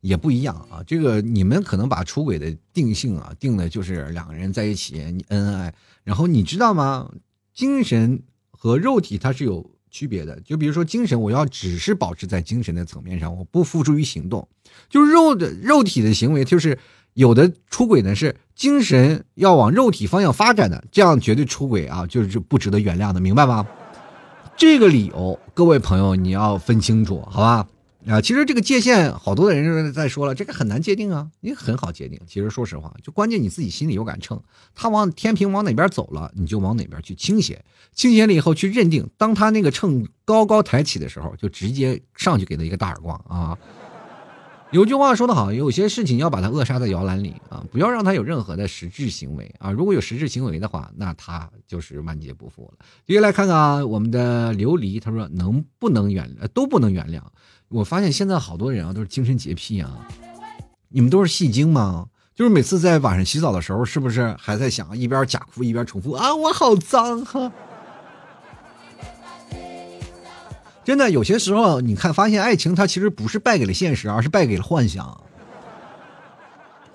[0.00, 0.82] 也不一样啊。
[0.86, 7.10] 这个你们可能把出轨的定性啊定的就是两个人在一起你恩恩爱，然后你知道吗？
[7.54, 9.70] 精神和肉体它是有。
[9.90, 14.46] 区别的，就比如说精神，我要只是保持在精神的层面上，我不付诸于行动，
[14.90, 16.78] 就肉的肉体的行为，就是
[17.14, 23.66] 有的出轨呢是精神要往肉体方向发展的，这样绝对出轨啊，就是不值得原谅的，明白吗？
[24.58, 27.66] 这个理由，各位朋友你要分清楚，好吧？
[28.08, 32.18] 啊，其实这个界限，好多的人在说了，这个很难界定啊，你很好界定。
[32.26, 34.42] 其实说实话，就关键你自己心里有杆秤，
[34.74, 37.62] 他往天平往哪边走了，你就往哪边去倾斜。
[37.92, 43.58] 倾斜了以后去认定，当他那个秤高高抬起的时候，就直接上去给他一个大耳光啊。
[44.70, 49.70] 有句话说得好，有些事情要把它扼杀在摇篮里啊，不要让他有任何的实质行为啊。
[49.70, 52.84] 如果有实质行为的话，那他就是万劫不复了。
[53.06, 57.22] 接下来看看啊我们的琉璃，他说能不能原都不能原谅。
[57.68, 59.90] 我发现现在好多人啊都是精神洁癖啊，
[60.88, 62.06] 你们都是戏精吗？
[62.34, 67.52] 就是每次在晚上洗澡的时候，是不是还在想一边假哭一边重复啊，我好脏哈。
[70.84, 75.20] 真的，有些时候你看，发现爱情它其实不是败给了现实，而是败给了幻想。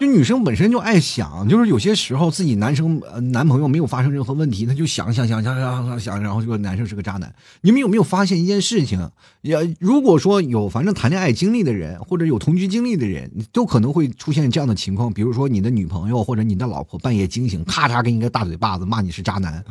[0.04, 7.34] 就女生本身就爱想，就是有些时候自己男生男朋友没有发生任何问题，她就想想想想想想想，然后这个男生是个渣男。
[7.62, 9.10] 你们有没有发现一件事情？
[9.42, 15.12] 也如果说有反正谈恋爱经历的人，或者有同居经历的人，都可能会出现这样的情况。
[15.14, 19.64] 比如说你的女朋友或者你的老婆半夜惊醒，咔嚓给你个大嘴巴子，骂你是渣男。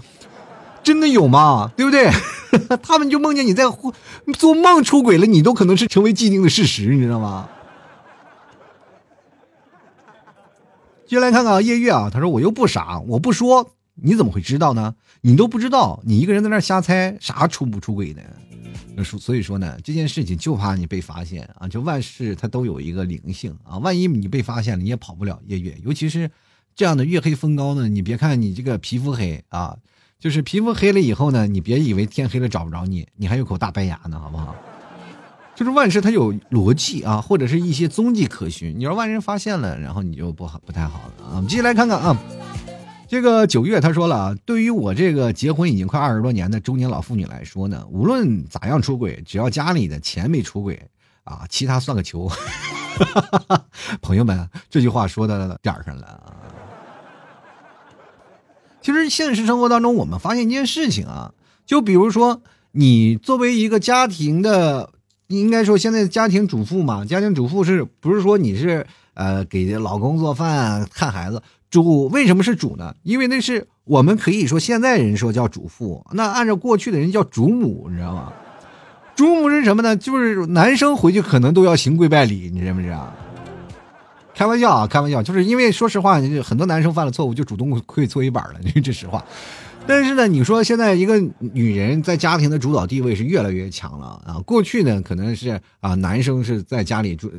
[0.82, 1.70] 真的有吗？
[1.76, 2.10] 对不对？
[2.82, 3.64] 他们就梦见你在
[4.36, 7.48] 做梦出轨了，你都可能是成为既定的事实，你知道吗？
[11.12, 14.94] 接来看看啊，夜月啊，他说我又不傻，我不说，你怎么会知道呢？
[15.20, 18.22] 你都不知道，你一个人在那瞎猜，啥出不出轨的？
[19.04, 26.30] 说所以说呢，这件事情就怕你被发现啊，就万事它都有一个灵性啊，万一你被发现了，你也跑不了夜月，尤其是
[26.74, 29.76] 这样的月黑风高呢，你别看你这个皮肤黑啊。
[30.18, 34.56] 就是皮肤黑了以后呢，你别以为天黑了找不着你，你还有口大白牙呢，好不好？
[35.62, 38.76] 就是万事它有逻辑啊，或者是一些踪迹可循。
[38.76, 41.36] 你要万人发现了，然后你就不好不太好了啊。
[41.36, 42.18] 我们继续来看看啊，
[43.06, 50.82] 这个九月他说了啊，对于我这个结婚已经快二十多年的中年老妇女来说呢，无论咋样出轨，只要家里的钱没出轨
[51.22, 52.28] 啊，其他算个球。
[54.02, 56.34] 朋友们，这句话说到点儿上了啊。
[58.80, 61.32] 其实现实生活当中，我们发现一件事情啊，
[61.64, 64.90] 就比如说，你作为一个家庭的，
[65.40, 71.42] 应该说现在家庭主妇嘛，家庭主妇是不是说你是呃给老公做饭、看孩子？
[71.70, 72.94] 主为什么是主呢？
[73.02, 78.32] 因为那是我们可以说现在人说叫主妇，那按照过去的人叫主母，你知道吗？
[79.14, 79.96] 主母是什么呢？
[79.96, 83.12] 就是男生回去可能都要行跪拜礼，你知不知道？
[84.34, 89.24] 开玩笑啊，开玩笑，就是因为说实话，很多男生犯了错误就主动跪搓衣板了， 这实话。
[89.84, 94.40] 但是呢，你说现在一个女人在家庭的主导地位是越来越强了啊。
[94.46, 97.30] 过去呢，可能是啊男生是在家里主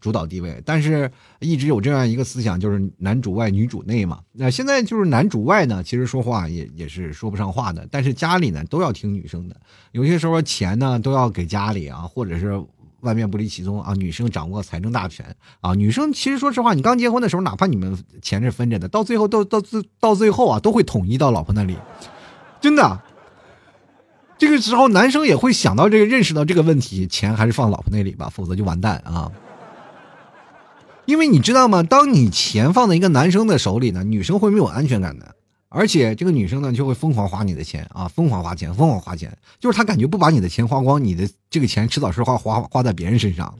[0.00, 4.20] 主导地位，但是一直有这样一个思想，就是男主外女主内嘛。
[4.32, 9.56] 那现在就是男主外呢，其实说话也也是说不上话的，但是家里呢都要听女生的，
[9.92, 12.62] 有些时候钱呢都要给家里啊，或者是。
[13.00, 13.94] 万变不离其宗啊！
[13.94, 15.74] 女生掌握财政大权啊！
[15.74, 21.76] 女生其实说实话，你刚结婚的时候，哪怕你们钱是分着的，到最后到到最到最后啊，都会统一到老婆那里。
[22.60, 23.00] 真的，
[24.36, 29.30] 这个时候男生也会想到这个，认识到这个问题，钱还是放老婆那里吧，否则就完蛋啊！
[31.06, 31.82] 因为你知道吗？
[31.82, 35.36] 当你钱放在一个男生的手里呢，女生会没有安全感的。
[35.68, 43.52] 而且这个女生呢，就会疯狂花你的钱啊，疯狂花钱，疯狂花钱，就是她感觉不把你的钱花光，你的这个钱迟早是花花花在别人身上。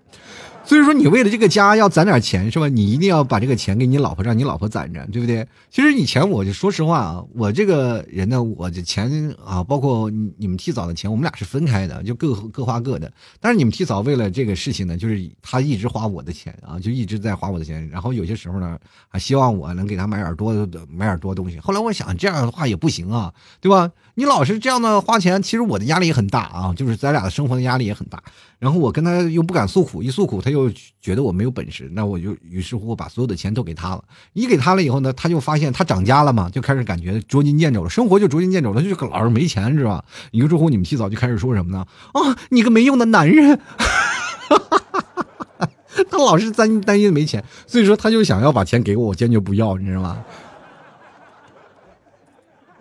[0.68, 2.68] 所以说，你为了这个家要攒点钱是吧？
[2.68, 5.48] 你一定要把这个钱给你老婆，让你老婆攒着，对不对？
[5.70, 13.10] 其实以前我就说实话啊，我这个人呢，我的钱啊，包括你们替嫂的钱，我们俩是分开的，就各各花各的。
[13.40, 17.88] 但是你们替嫂为了这个事情呢，就是他一直花我的钱啊，就一直在花我的钱。
[17.88, 18.78] 然后有些时候呢，
[19.08, 21.58] 还希望我能给他买点多的，买点多东西。
[21.58, 23.90] 后来我想，这样的话也不行啊，对吧？
[24.16, 28.22] 你老是这样的花钱，其实我的压力也很大啊，就是咱俩的生活的压力也很大。
[28.58, 30.68] 然后我跟他又不敢诉苦，一诉苦他又
[31.00, 34.02] 觉得我没有本事，那我就于是乎我把所有的钱都给他了。
[34.32, 40.04] 一给他了以后呢，他就发现他涨价了嘛，就开始感觉捉襟见肘了，生活就捉襟见肘了，就老是没钱，是吧？
[40.32, 41.86] 于是乎你们提早就开始说什么呢？
[42.12, 43.60] 啊，你个没用的男人！
[46.10, 50.24] 他老是担担心没钱，所以说他就想要把钱给我，我坚决不要，你知道吗？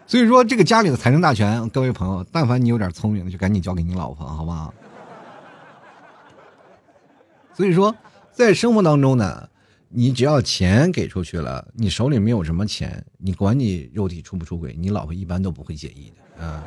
[0.08, 4.74] 所以说这个家里的财政大权，各位朋友，但凡你有点聪明的，就赶紧交给你老婆，好不好？
[7.58, 7.96] 所以说，
[8.32, 9.50] 在生活当中呢，
[9.90, 16.64] 你只要钱给出去了，你手里没有什么钱，你管你肉体出不出轨，你老婆一般都不会介意的啊。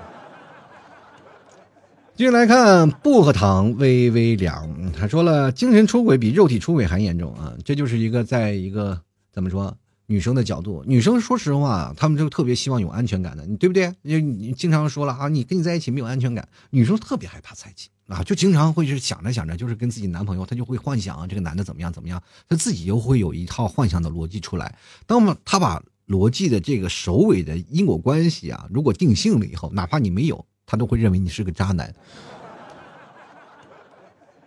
[2.16, 7.54] 继续来看薄荷糖微微凉，他说了，精神出轨比肉体出轨还严重啊！
[7.64, 9.00] 这就是一个在一个
[9.32, 13.94] 怎么说女生的角度，女生说实话，她们就特别希望有安全感的，你对不对？
[14.02, 17.90] 你你经常说了啊，你跟你在一起没有安全感，女生特别害怕在一起。
[18.10, 24.76] 啊，就经常会是想着想着，就是跟自己男朋友，她就会幻想这个男的怎么样怎么样，她自己又会有一套幻想的逻辑出来。
[25.06, 31.94] 当她把逻辑的这个首尾的因果关系啊，如果定性了以后，哪怕你没有，她都会认为你是个渣男。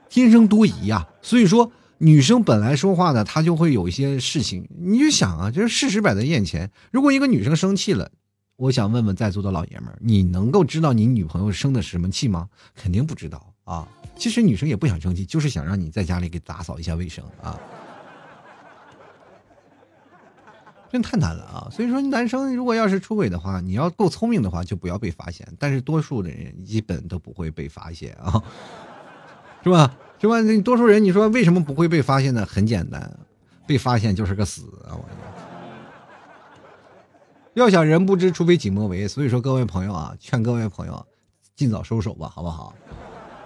[0.10, 8.12] 天生多疑呀，所以说女生本来说话呢，她就会有一些事情，你就想啊，就是事实摆在眼前，如果一个女生生气了。
[8.56, 12.50] 我想问问在座的老爷们儿，你能够知道你女朋友生的什么气吗？
[12.76, 13.88] 肯定不知道啊。
[14.16, 17.60] 其实女生也不想生气，就是想让你在家里给打扫一下卫生啊。
[20.92, 21.68] 真太难了啊！
[21.72, 25.48] 所以说，男生如果要是出轨的话，你要够聪明的话，就不要被发现。
[25.58, 28.44] 但是多数的人基本都不会被发现啊，
[29.64, 29.92] 是吧？
[30.22, 30.38] 是吧？
[30.64, 32.46] 多数人，你说为什么不会被发现呢？
[32.46, 33.12] 很简单，
[33.66, 34.94] 被发现就是个死啊！
[34.94, 35.04] 我
[37.56, 39.08] 要想人不知，除非己莫为。
[39.08, 41.04] 所以说，各位朋友啊，劝各位朋友
[41.56, 42.76] 尽早收手吧，好不好？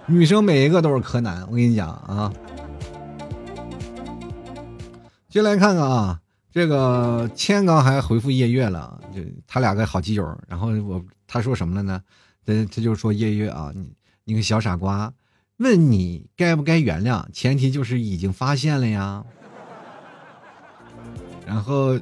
[0.10, 2.34] 女生每一个都是柯南，我跟你讲啊。
[5.28, 10.26] 进来看看啊，这个千刚还回复夜月了，就他俩个好基友。
[10.48, 12.02] 然后我他说什么了呢？
[12.46, 13.92] 他他就说夜月啊，你
[14.24, 15.14] 你个小傻瓜，
[15.58, 19.26] 问你该不该原谅，前提就是已经发现了呀。
[21.46, 22.00] 然后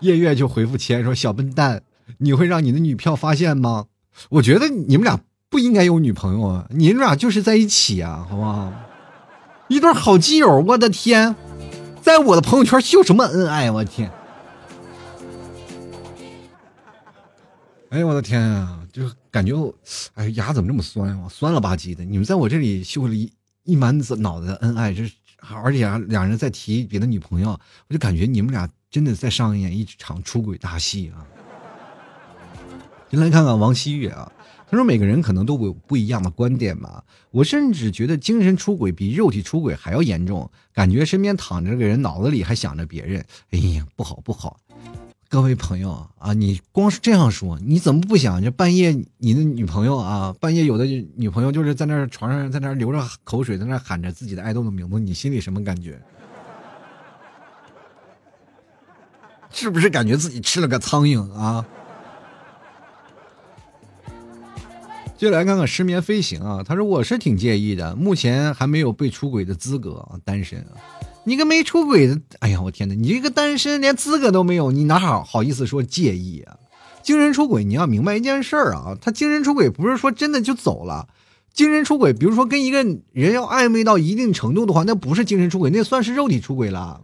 [0.00, 1.82] 夜月就回复千说：“小笨蛋，
[2.18, 3.86] 你会让你的女票发现吗？
[4.28, 5.18] 我觉得你们俩
[5.54, 8.72] 不应该有女朋友啊，你们俩就是在一起啊，好不好？
[9.68, 11.36] 一对好基友，我的天！”
[12.02, 13.70] 在我的朋友圈秀什么恩爱？
[13.70, 14.10] 我天！
[17.90, 18.80] 哎呀，我的天啊！
[18.92, 19.54] 就感觉，
[20.14, 21.28] 哎，牙怎么这么酸啊？
[21.28, 22.04] 酸了吧唧的。
[22.04, 23.32] 你们在我这里秀了一
[23.62, 27.50] 一满子脑子的恩爱，这而且啊，两人在提别的女朋友，
[27.86, 31.22] 我就感觉你们俩真的在上演一场出轨大戏啊！
[33.08, 34.32] 先来看看王希月啊。
[34.74, 37.00] 他说：“每个人可能都有不一样的观点嘛。
[37.30, 43.24] 我甚至觉得精神出轨比肉体出轨还要严重，感觉身边躺着个人，脑子里还想着别人。
[43.52, 44.58] 哎呀，不好不好！
[45.28, 48.42] 各位朋友啊，你光是这样说，你怎么不想？
[48.42, 56.02] 着半夜你的女朋友啊，半夜有的女朋友就是在那床上，在那流着口水，在那喊着自己的爱豆的名字，你心里什么感觉？
[59.52, 61.64] 是不是感觉自己吃了个苍蝇啊？”
[65.24, 70.76] 就来看看失眠飞行啊，他说我是挺介意的，目前还没有被出轨的资格啊，单身啊。
[71.24, 76.58] 你个没出轨的，哎呀，我天哪，你这个单身连资格都没有，你哪好好意思说介意啊？
[77.02, 81.08] 精神出轨，你要明白一件事儿啊，他精神出轨不是说真的就走了，
[81.54, 87.00] 精神出轨，比如说跟一个人要暧昧到一定程度的话，那不是精神出轨，那算是肉体出轨了。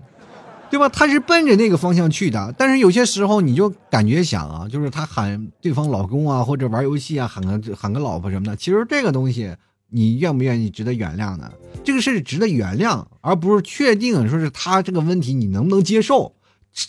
[0.71, 0.89] 对吧？
[0.89, 8.55] 他是奔着那个方向去的，但是有些时候你就感觉想啊，就是他喊对方老公啊，或者玩游戏啊，喊个喊个老婆什么的。
[8.55, 9.55] 其实这个东西，
[9.89, 11.51] 你愿不愿意值得原谅呢？
[11.83, 16.33] 这个是值得原谅，而不是确定说是他这个问题你能不能接受，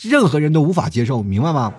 [0.03, 1.73] 任何人都无法接受，明白吗？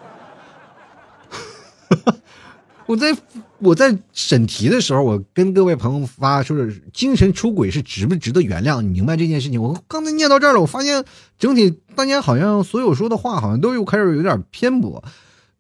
[2.87, 3.17] 我 在
[3.63, 8.83] 我在审题的时候，我跟各位朋友发说是精神出轨是值不值得原谅？
[8.83, 9.63] 你明白这件事情？
[9.63, 11.05] 我刚才念到这儿了，我发现
[11.39, 15.05] 整体大家好像所有说的话好像都又开始有点偏颇，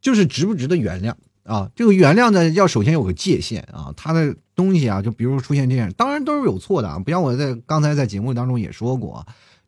[0.00, 1.70] 就是值不值得原谅啊？
[1.76, 9.24] 这个原谅呢，要首先有个界限啊，他的东西啊，就比如出现这样，当然都是有错的啊，不像我在刚才在节目当中也说过。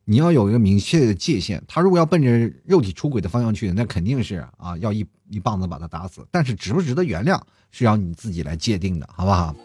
[0.07, 6.25] 你要有一个明确的界限，他如果要奔着肉体出轨的方向去，那肯定是啊，要一一棒子把他打死。
[6.29, 7.41] 但是值不值得原谅，
[7.71, 9.55] 是要你自己来界定的，好不好？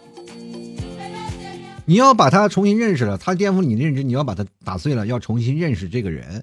[1.84, 6.42] 你要把他重新认识了，他颠覆你的认知，你要把他打碎了，要重新认识这个人。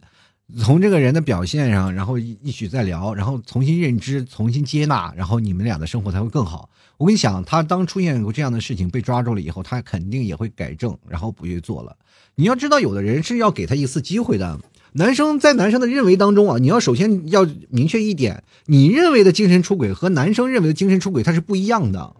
[0.59, 6.69] 从这个人的表现上，然后一起再聊，然后重新认知、重新接纳，然后你们俩的生活才会更好。
[6.97, 11.97] 我跟你讲，他当出现过这样的事情被抓住了以后，他肯定也会改正，然后不去做了。
[12.39, 14.59] 你要知道，有的人是要给他一次机会的。
[14.93, 22.15] 男生在男生的认为当中啊，你要首先要明确一点，你认为的精神出轨和男生认为的精神出轨，它是不一样的。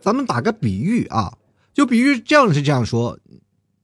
[0.00, 1.34] 咱们打个比喻啊，
[1.74, 3.18] 就比喻这样是这样说。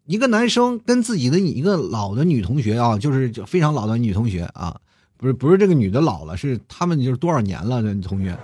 [0.06, 4.80] 一个男生跟自己的一个老的女同学啊，就是非常老的女同学啊，
[5.18, 8.34] 不是不是这个女的老了，是他们就是多少年了的女同学，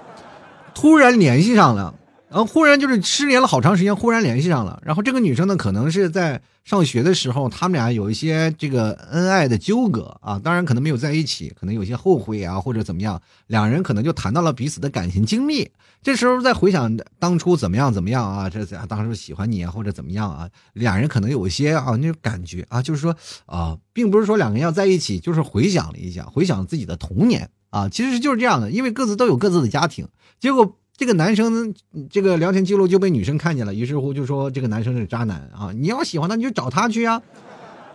[0.74, 1.94] 突然联系上了。
[2.30, 4.80] 然后忽然就是失联了好长时间，忽然联系上了。
[4.86, 15.72] 然后这个女生呢，可能是在上学的时候，他们俩有一些这个恩爱的纠葛啊，当然可能没有在一起，可能有些后悔啊，或者怎么样，两人可能就谈到了彼此的感情经历。
[16.04, 23.16] 这时候再回想当初怎么样怎么样啊，这当初喜欢你啊，或者怎么样啊，两人可能有一些啊那种感觉啊，就是说
[23.46, 30.06] 啊，并不是说两个人要在一起，就是回想了一下，回想自己的童年啊，其实就是这样的，因为各自都有各自的家庭，
[30.38, 30.76] 结果。
[31.00, 31.74] 这个男生
[32.10, 35.72] 这个聊天记录就被女生看见了，于是乎就说这个男生是渣男啊！
[35.74, 37.22] 你要喜欢他，你就找他去啊。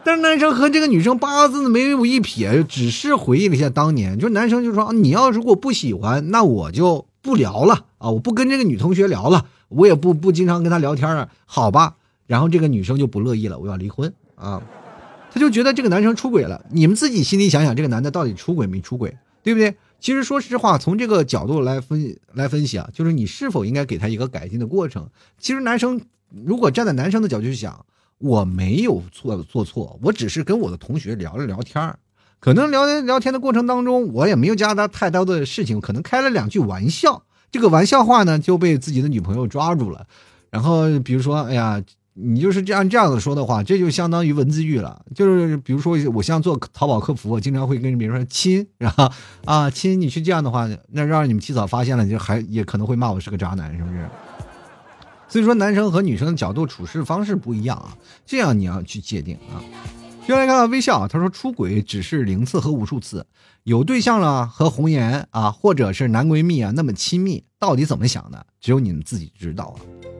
[0.04, 4.18] 但是男生和这个女生八字没有一撇，只是回忆了一下当年。
[4.18, 8.10] 就男生就说：“你要如果不喜欢，那我就不聊了啊！
[8.10, 14.64] 我不跟这个女同学聊了，我也不不经常跟她聊天了，好吧？”然后这个女生就不乐意了，我要离婚啊！
[15.32, 16.66] 他就觉得这个男生出轨了。
[16.72, 19.76] 你们自己心里想想，这个男的到底出轨没出轨，对不对？
[20.06, 25.10] 其实，说实话，从这个角度来分来分析啊，就是你是否应该给他一个改进的过程。
[25.40, 26.00] 其实，男生
[26.46, 27.84] 如果站在男生的角度去想，
[28.20, 31.98] 我没有做做错，我只是跟我的同学聊了聊天
[32.40, 40.06] 可能聊天聊天的过程当中，我也没有加他太多的事情，可能开了两句玩笑，这个玩笑话呢就被自己的女朋友抓住了，
[40.52, 41.82] 然后比如说，哎呀。
[42.18, 45.06] 你就是这样这样子说的话，这就相当于文字狱了。
[45.14, 49.12] 就是比如说，我像做淘宝客服，我经常会跟别人说“亲”， 然后
[49.44, 54.08] 啊“亲”，你去这样的话，那让你们提早发现了，就还也可能会骂我是个渣男，是不是？
[55.28, 59.60] 所以说，男生和女生的角度处事方式不一样啊，这样你要去界定啊。
[60.26, 63.26] 先来看看微笑，他说出轨只是零次和无数次，
[63.64, 68.46] 有对象了和红颜啊，或者是男闺蜜啊那么亲密，到底怎么想的？
[68.62, 70.15] 只有你们自己知道啊。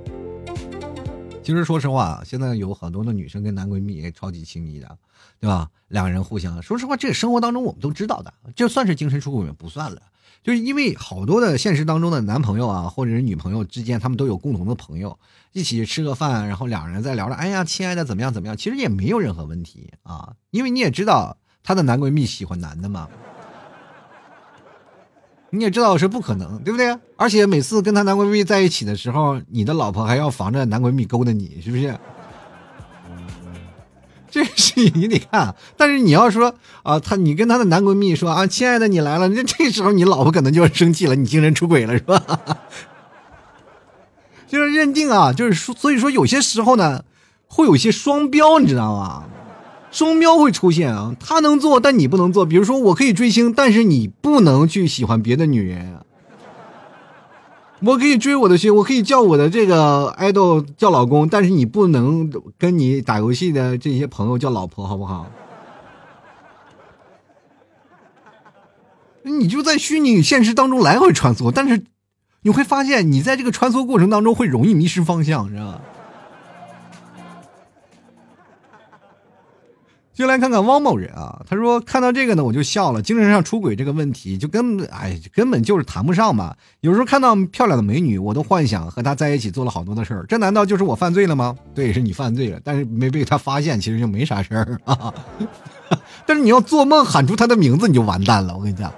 [1.46, 4.98] 其实说实话，现在有很多的女生跟男闺蜜也超级亲密的，
[5.40, 5.70] 对吧？
[5.90, 10.02] 两个人互相，说实话，这个生活当中我们都知道的，就算是精神出轨也不算了。
[10.42, 15.20] 就是因为好多的现实当中的男朋友啊，或者是女朋友之间，他们都有共同的朋友，
[15.52, 18.58] 一起吃个饭，然后两人在聊着，哎呀，亲爱的，怎么样怎么样？
[18.58, 23.08] 其实也没有任何问题啊，因为你也知道她的男闺蜜喜欢男的嘛。
[25.56, 26.96] 你也知道是不可能，对不对？
[27.16, 31.96] 而且每次跟她男闺蜜在一起的时候，你的老婆还要防着男闺蜜勾搭你，是不是？
[34.30, 35.56] 这事情你得看。
[35.78, 36.54] 但是你要说
[36.84, 42.22] 啊，她你跟她的男闺蜜说啊，亲爱的，你来了，那这时候你老婆可能就要生气了，你精神出轨了，是吧？
[44.48, 47.04] 就是认定啊，就是说，所以说有些时候呢，
[47.48, 49.24] 会有一些双标，你知道吗？
[49.96, 52.46] 双标会出现啊，他能做，但你不能做。
[52.46, 56.02] 比如说，我可以追星，但是你不能去喜欢别的女人。
[57.80, 65.28] 我可以追我的星，我可以叫我的这个爱豆叫老公，但是你不能跟你打游戏的这些朋友叫老婆，好不好？
[69.24, 71.86] 你就在虚拟现实当中来回穿梭，但是
[72.42, 75.82] 你会发现，你在这个穿梭过程当中会容易迷失方向，知道吧？
[80.16, 83.02] 就来看看汪某人啊，他说看到这个呢，我就笑了。
[83.02, 86.56] 精神上出轨这个问题，就根本哎，根本就是谈不上嘛。
[86.80, 90.26] 有时候看到漂亮的美女，我都幻想和她在一起做了好多的事儿。
[90.28, 91.56] 这难道就是我犯罪了吗？
[91.76, 95.14] 对，是你犯罪了，但是没被他发现，其实就没啥事儿啊。
[96.26, 98.56] 但是你要做梦喊出他的名字，你就完蛋了。
[98.58, 98.92] 我跟你讲。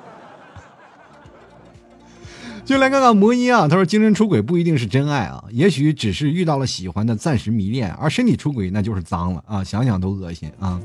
[2.68, 10.78] 就来看看魔音啊，他说精神出轨不一定是真爱啊，也许只是遇到了喜欢的暂时迷恋，而身体出轨那就是脏了啊，想想都恶心啊。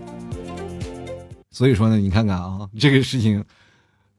[1.51, 3.45] 所以说呢，你看看啊，这个事情，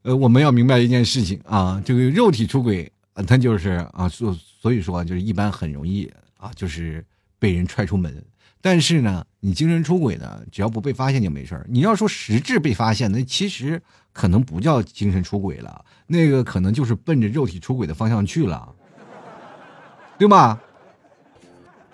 [0.01, 2.91] 呃，我们要明白一件事情啊，这个肉体出轨，
[3.25, 7.01] 他就是啊，所所以说就是一般很容易啊，就是
[7.39, 8.21] 被人踹出门。
[8.59, 13.81] 但是呢，你精神出轨呢，只要不被发现就没事你要说实质被发现，那其实。
[14.15, 18.71] 可能不叫精神出轨了，那个可能就是奔着肉体出轨的方向去了，
[20.19, 20.61] 对吧？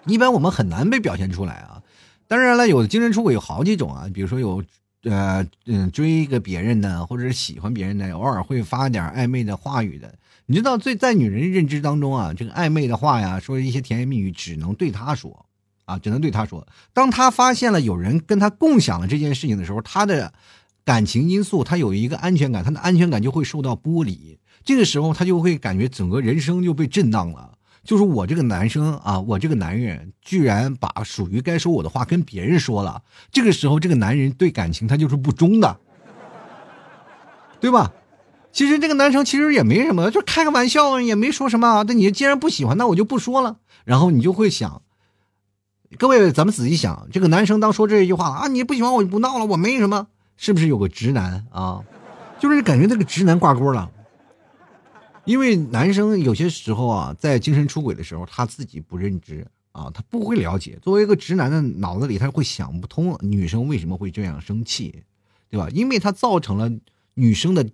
[0.05, 1.81] 一般我们很难被表现出来啊。
[2.27, 4.61] 当然了，有的精神出轨有好几种啊，比如说有
[5.03, 10.13] 呃嗯追一个别人的，或者是喜欢别人的，偶尔会发点暧昧的话语的。
[10.45, 15.45] 你知道，最在女人认知当中啊，这个暧昧的话呀，说一些甜言蜜语，只能对他说
[15.89, 16.67] 啊，只能对他说。
[16.93, 20.31] 当他发现了有人跟他共享了这件事情的时候，他的。
[20.85, 24.39] 感情因素，他有一个安全感，他的安全感就会受到剥离。
[24.63, 27.51] 这个时候，他就会感觉整个人生就被震荡了。
[27.83, 33.03] 就是我这个男生啊，我这个男人居然把属于该说我的话跟别人说了。
[33.31, 35.77] 这个时候，这个男人对感情他就是不忠的，
[37.59, 37.91] 对吧？
[38.51, 41.83] 其实这个男生其实也没什么，就开个玩笑，也没说什么。
[41.87, 43.57] 那你既然不喜欢，那我就不说了。
[43.85, 44.81] 然后你就会想，
[45.97, 50.07] 各位，咱们仔细想，这个男生当说这一句话啊，你不喜欢我就不闹了，我没什么。
[50.37, 51.83] 是不是有个直男啊？
[52.39, 53.89] 就是感觉那个直男挂钩了，
[55.25, 60.77] 因为男生有些时候啊，在精神出轨的时候，他自己不认知啊，他不会了解。
[60.81, 65.03] 作为一个直男的脑子里，他会想不通女生为什么会这样生气，
[65.49, 65.67] 对吧？
[65.71, 66.71] 因为他造成了
[67.15, 67.65] 女生的。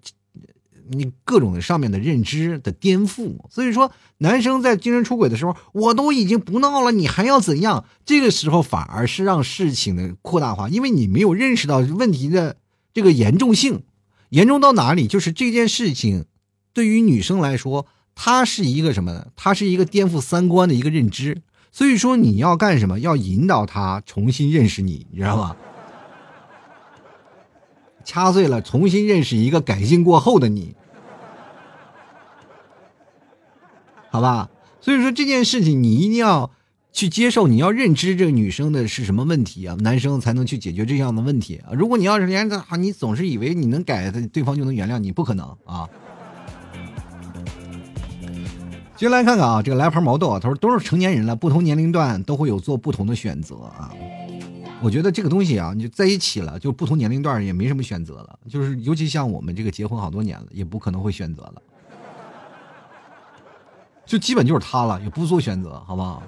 [0.89, 7.85] 你各种上面的认知的颠覆，所以说男生在精神出轨的时候，我都已经不闹了，你还要怎样？
[8.05, 12.57] 这个时候反而是让事情的扩大化，因为你没有认识到问题的
[12.93, 13.83] 这个严重性，
[14.29, 15.07] 严重到哪里？
[15.07, 16.25] 就是这件事情
[16.73, 19.27] 对于女生来说，它是一个什么呢？
[19.35, 21.41] 它是一个颠覆三观的一个认知。
[21.71, 22.99] 所以说你要干什么？
[23.01, 25.55] 要引导他重新认识你，你知道吗？
[28.05, 30.75] 掐碎了，重新认识一个改进过后的你，
[34.09, 34.49] 好吧？
[34.79, 36.51] 所以说这件事情你一定要
[36.93, 39.75] 去接受，你要认知这个女生的是什么问题啊？
[39.81, 41.73] 男生才能去解决这样的问题啊！
[41.73, 45.89] 如果你要是连着，你总是以为你能改，对方就能原谅你，不可能啊！
[48.95, 53.91] 接下来看看啊，这个来盘毛豆啊，他说都是成年人了，不同年龄段都会有做不同的选择啊。
[54.81, 58.39] 我觉得这个东西啊，你就在一起了，就不同年龄段也没什么选择了。
[58.47, 61.61] 就是尤其像我们这个结婚好多年了，也不可能会选择了，
[64.05, 66.21] 就基本就是他了，也不做选择，好不好？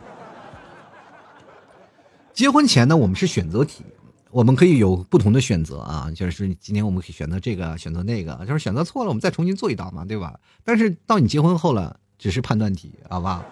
[2.33, 3.83] 结婚前呢，我们是选择题，
[4.31, 10.39] 我们可以有不同的选择啊，就是今天我们可以选择这个，选择那个，就是选择错了，我们再重新做一道嘛，对吧？
[10.63, 13.45] 但是到你结婚后了，只是判断题，好吧？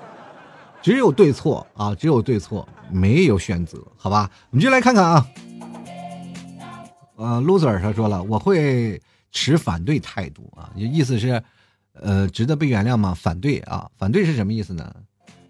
[0.86, 4.30] 只有对错啊，只有对错，没有选择，好吧？
[4.52, 5.26] 我们就来看看啊。
[7.16, 11.42] 呃，loser 他说了，我会持反对态度啊，意思是，
[11.94, 13.16] 呃，值得被原谅吗？
[13.20, 14.96] 反对啊，反对是什么意思呢？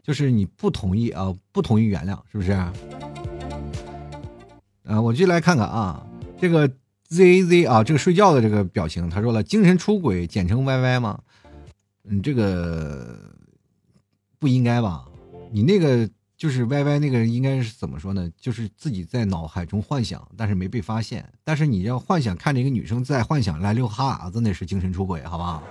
[0.02, 2.54] 就是你不同意啊，不同意原谅，是不是？
[4.86, 6.02] 啊，我就来看看啊，
[6.40, 6.66] 这个
[7.10, 11.20] z z 啊，这个睡觉的这个表情，他说了，精神出轨简称 YY 吗？
[12.06, 13.20] 嗯，这个
[14.40, 15.05] 不应该吧？
[15.56, 18.30] 你那个就是歪歪那个人，应该是怎么说呢？
[18.38, 21.26] 就是自己在脑海中幻想，但是没被发现。
[21.46, 25.64] 但是你要幻想看着一个女生在幻想来溜哈喇子，那是精神出轨，好不好？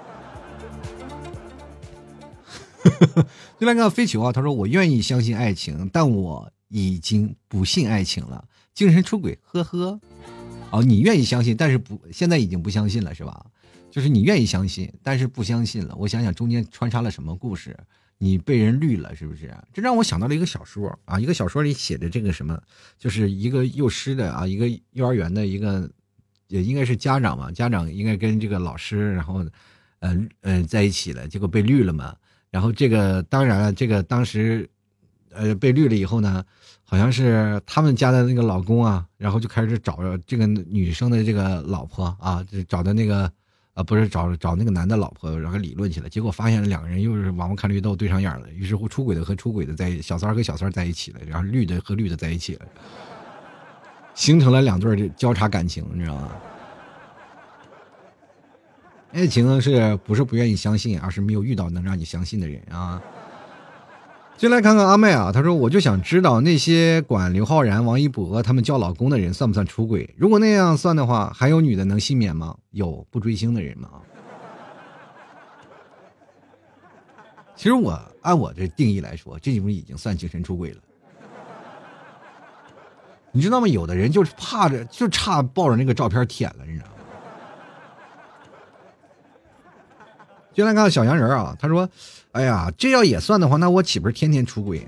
[3.61, 8.43] 就来看飞球啊，他说：“我愿意相信爱情，但我已经不信爱情了。
[8.73, 10.01] 精神出轨，呵呵。
[10.71, 13.45] 哦，你愿意相信，但是不，现在已经不相信了，是吧？
[13.91, 15.95] 就是你愿意相信，但是不相信了。
[15.97, 17.77] 我想想，中间穿插了什么故事？”
[18.19, 19.55] 你被人绿了是不是？
[19.73, 22.59] 这让我想到了一个小说啊，一个小说里写的这个什么，
[22.99, 25.91] 就是一个幼师的啊，一个幼儿园的一个，
[26.49, 29.45] 也应该是家长嘛，家长应该跟这个老师，然后，
[29.99, 32.17] 呃呃在一起了，结果被绿了嘛。
[32.51, 34.69] 然后这个当然了，这个当时，
[35.31, 36.45] 呃被绿了以后呢，
[36.85, 43.31] 好像是他们家的那个老公啊，然后就开始找这个女生的这个老婆啊，就找的那个。
[43.75, 48.49] 啊，不是找找那个男的老婆，然后理论起来，结果发现了两个人又是王八看绿豆对上眼了。
[48.53, 52.67] 于是乎，出轨的和出轨的在小三和小三在一起了，然后绿的和绿的在一起了，
[54.15, 56.31] 形成了两对交叉感情，你知道吗？
[59.13, 63.03] 爱情是不是不愿意相信，而是没有遇到能让你相信的人啊？
[64.37, 70.13] 进来看看阿妹啊，她说：“我就想知道那些管刘昊然、王一博他们叫老公的人算不算出轨？
[70.19, 72.55] 如果那样算的话，还有女的能幸免吗？
[72.73, 73.89] 有不追星的人吗？”
[77.55, 80.79] 其实我按我的定义来说，这种已经算精神出轨了。
[83.31, 83.69] 你知道吗？
[83.69, 86.93] 有的人就是怕着，就差抱着那个照片舔了，你知道吗？
[90.53, 91.89] 进来看看小洋人啊，他说。
[92.35, 94.85] 哎呀，这要也算的话，那我岂不是天天出轨？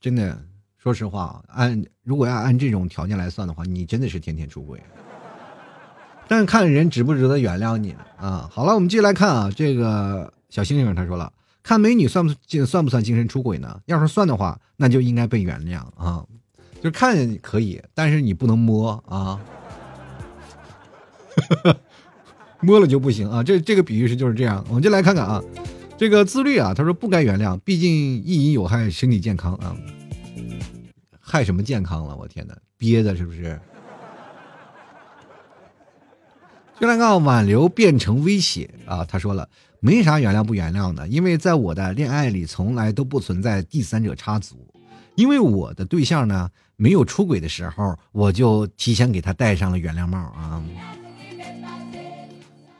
[0.00, 0.40] 真的，
[0.78, 4.80] 说实话，按如果要按这种条件来算的话，你真的是天天出轨。
[6.28, 8.48] 但是看人值不值得原谅你啊！
[8.50, 11.32] 好了，我们继续来看啊，这个小星星他说了，
[11.64, 13.80] 看美女算不算算不算精神出轨呢？
[13.86, 16.24] 要是算的话，那就应该被原谅啊。
[16.80, 19.40] 就看可以，但是你不能摸啊，
[22.62, 23.42] 摸了就不行啊。
[23.42, 25.42] 这这个比喻是就是这样，我们就来看看啊。
[25.98, 27.90] 这个自律啊，他说不该原谅，毕竟
[28.22, 29.74] 意淫有害身体健康啊，
[31.18, 32.14] 害什么健康了？
[32.14, 33.58] 我天哪，憋的是不是？
[36.78, 39.48] 就来看挽留变成威胁啊，他说了，
[39.80, 44.68] 没啥原谅不原谅的，因为在我的恋爱里从来都不存在第三者插足，
[45.14, 50.62] 因为我的对象呢没有出轨的时候，我就提前给他戴上了原谅帽啊。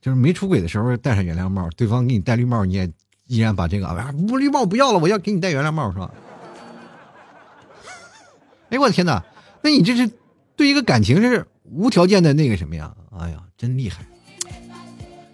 [0.02, 2.92] 就是没出轨的时候戴上原谅帽，对方给你戴绿帽，你也。
[3.26, 6.10] 依然把这个啊，不绿帽不要了，我要给你戴原谅帽，是吧？
[8.70, 9.24] 哎，我的天哪，
[9.62, 10.10] 那你这是
[10.56, 12.94] 对一个感情是无条件的那个什么呀？
[13.18, 14.04] 哎呀，真厉害！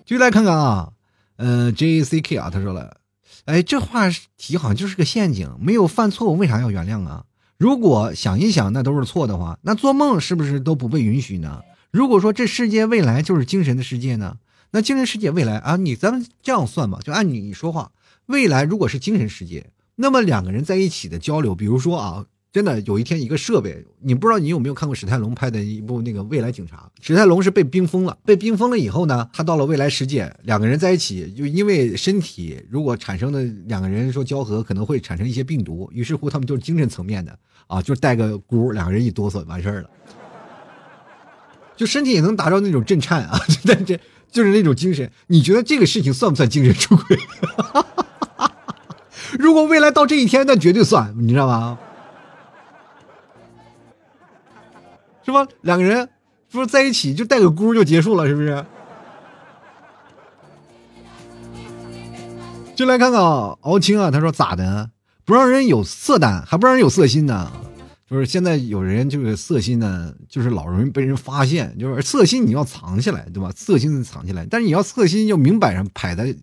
[0.04, 0.92] 就来看看啊，
[1.36, 2.98] 呃，J A C K 啊，他说了，
[3.44, 7.24] 哎，这话题好像就是个陷阱，没有犯错误，为啥要原谅啊？
[7.58, 11.62] 如果想一想，那都是错的话，那做梦是不是都不被允许呢？
[11.90, 14.36] 如果说这世界未来就是精神的世界呢？
[14.72, 17.92] 那精神世界未来啊，你咱们这样算吧，就按你说话，
[18.26, 19.66] 未来如果是精神世界，
[19.96, 26.90] 那么两个人在一起的交流，比如说啊，真的有一天一个设备，你不知道你有没有看过史泰龙拍的一部那个未来警察？
[27.02, 39.90] 史泰龙是被冰封了，被冰封了以后呢，他到了未来世界，两个人在一起，就因为身体如果产生的两个人说交合，可能会产生一些病毒，于是乎他们就是精神层面的啊，就带个箍，两个人一哆嗦完事儿了，
[41.76, 44.00] 就身体也能达到那种震颤啊， 但这。
[44.32, 47.18] 就是那种精神，你觉得这个事情算不算精神出轨？
[49.38, 51.78] 如果未来到这一天，那绝对算，你知道吗？
[55.24, 55.46] 是吧？
[55.60, 56.08] 两个人
[56.50, 58.64] 不是在一起就带个箍就结束了，是不是？
[62.74, 64.90] 就来看看敖青啊，他说咋的？
[65.24, 67.52] 不让人有色胆，还不让人有色心呢？
[68.12, 71.74] 就是现在有人就是色心呢，就是老容易被人发现。
[71.78, 73.50] 就是色心你要藏起来，对吧？
[73.56, 76.36] 色心藏起来，但是你要色心就明摆上摆在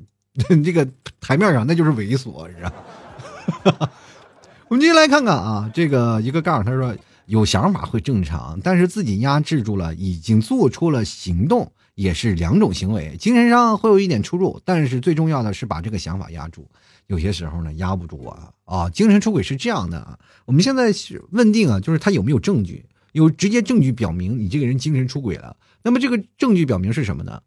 [0.63, 0.87] 这个
[1.21, 3.91] 台面上，那就是猥琐，是吧？
[4.67, 6.95] 我们继续来看看啊，这个一个杠，他说
[7.27, 16.67] 有想法会正常，但是自己压制住了，已经做出了行动，也是两种行为，精神上会有一点出入，但是最重要的是把这个想法压住。
[17.09, 18.89] 有些时候呢，压不住啊啊！
[18.89, 25.57] 精神出轨是这样的啊，我们现在是问定啊，就是他有没有证据，有直接证据表明你这个人精神出轨了。
[25.83, 27.41] 那么这个证据表明是什么呢？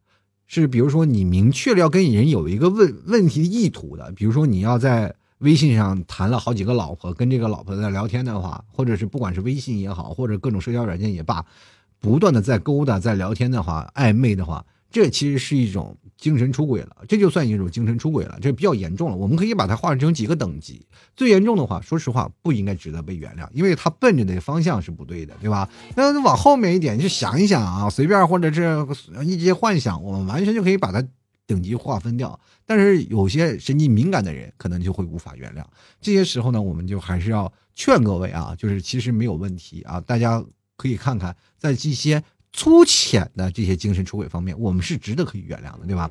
[0.46, 5.14] 是比如说你明确了要跟人有一个问问题意图的，比如说你要在。
[5.42, 11.44] 微信上谈了好几个老婆，跟这个老婆在聊天的话，或者是不管是微信也好，或者各种社交软件也罢，
[11.98, 19.16] 不断的在勾搭、在聊天的话，暧昧的话，这其实是一种精神出轨了，这就算一种精神出轨了，这比较严重了。
[19.16, 20.86] 我们可以把它划成几个等级，
[21.16, 25.68] 最严重的话，说实话不应该值得被原谅，因为他奔着的方向是不对的，对吧？
[25.96, 28.86] 那往后面一点，就想一想啊，随便或者是
[29.24, 31.02] 一些幻想，我们完全就可以把它。
[31.44, 35.62] 等级划分掉，但是有些神经敏感的人可能就会无法原谅。
[36.00, 40.42] 这些时候呢，我们就还是要劝各位啊，就是其实没有问题啊，大家
[40.76, 42.22] 可以看看，在这些
[42.52, 46.10] 粗浅的这些精神出轨方面，我们是值得可以原谅的，对吧？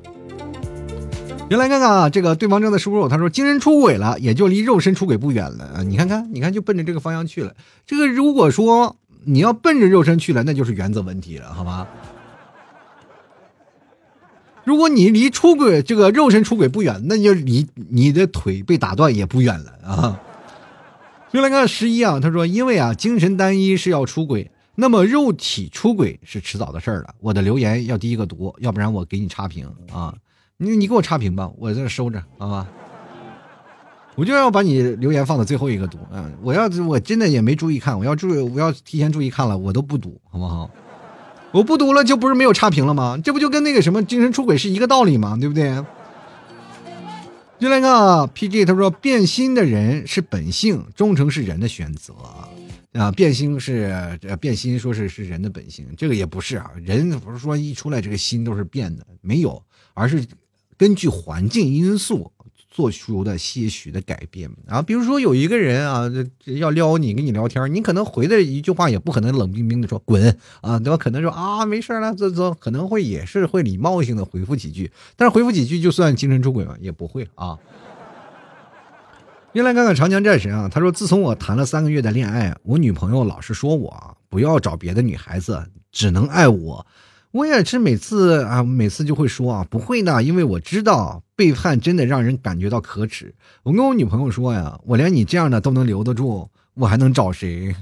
[1.48, 5.82] 原来看看啊，这个对方正在输入，他说精神出轨了，也就离肉身出轨不远了啊。
[5.82, 7.54] 你看看，你看，就奔着这个方向去了。
[7.86, 11.86] 这个如果说你要奔着肉身去了，那就是原则问题了，好吗？
[14.64, 20.20] 如果你离出轨这个肉身出轨不远，那就离你的腿被打断也不远了啊。
[21.32, 30.14] 就来看十一啊，他说：“因为啊，精神单一是要出轨，那么肉体出轨是迟早的事儿了。”我的留言要第一个读，要不然我给你差评啊。
[30.56, 32.66] 你你给我差评吧，我在这收着，好吧？
[34.14, 36.30] 我就要把你留言放到最后一个读啊。
[36.42, 40.70] 我要我真的也没注意看，我要注意，我要提前注意看了，我都不读，好不好？
[41.50, 43.18] 我不读了，就不是没有差评了吗？
[43.22, 45.36] 这不就跟那个什么精神出轨是一个道理吗？
[45.38, 45.84] 对不对？
[47.58, 52.12] 就来个 PG，他说变心的人是本性，忠诚是人的选择
[52.92, 53.10] 啊。
[53.12, 56.70] 变心是呃变心，说是是人的本性，这个也不是啊。
[56.84, 59.62] 人不是说一出来这个心都是变的，没有，
[59.94, 60.26] 而是
[60.76, 62.32] 根据环境因素。
[62.74, 66.10] 做出的些许的改变啊，比如说有一个人啊，
[66.46, 70.96] 要撩你跟你聊天，你可能回的一句话也不可能冷冰冰的说滚啊，对吧？
[70.96, 76.74] 可能说啊没事了，这这可能会也是会礼貌性的回复几句，但是回复几句就算精神出轨吗？
[76.80, 77.58] 也不会啊。
[79.54, 86.86] 先来看看长江战神啊，他说自从我谈了三个月的恋爱，我女朋友老是说我不要找别的女孩子，只能爱我。
[87.32, 93.34] 我也是每次啊，每次就会说啊，不会的，因为我知道背叛真的让人感觉到可耻。
[93.62, 97.76] 我跟我女朋友说呀，我连你这样的都能留得住，我还能找谁？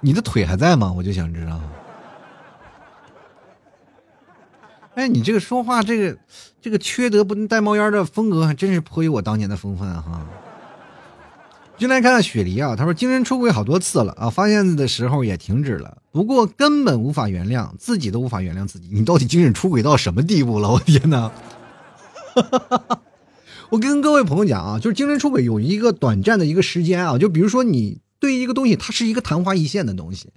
[0.00, 0.92] 你的腿还在吗？
[0.92, 1.60] 我就想知道。
[4.96, 6.16] 哎，你这个说话，这个
[6.62, 10.26] 这个缺德不能带冒烟的风格，还真是颇有我当年的风范哈。
[11.76, 18.88] 进来看看雪梨啊，他说精神出轨好多次了啊，发现的时候也停止了，不过根本无法原谅，自己都无法原谅自己。
[18.90, 20.70] 你到底精神出轨到什么地步了？
[20.70, 21.30] 我天哪！
[23.68, 30.30] 我跟各位朋友讲啊，就是精神出轨有一个短暂的一个时间啊，就比如说你对一个东西，它是一个昙花一现的东西。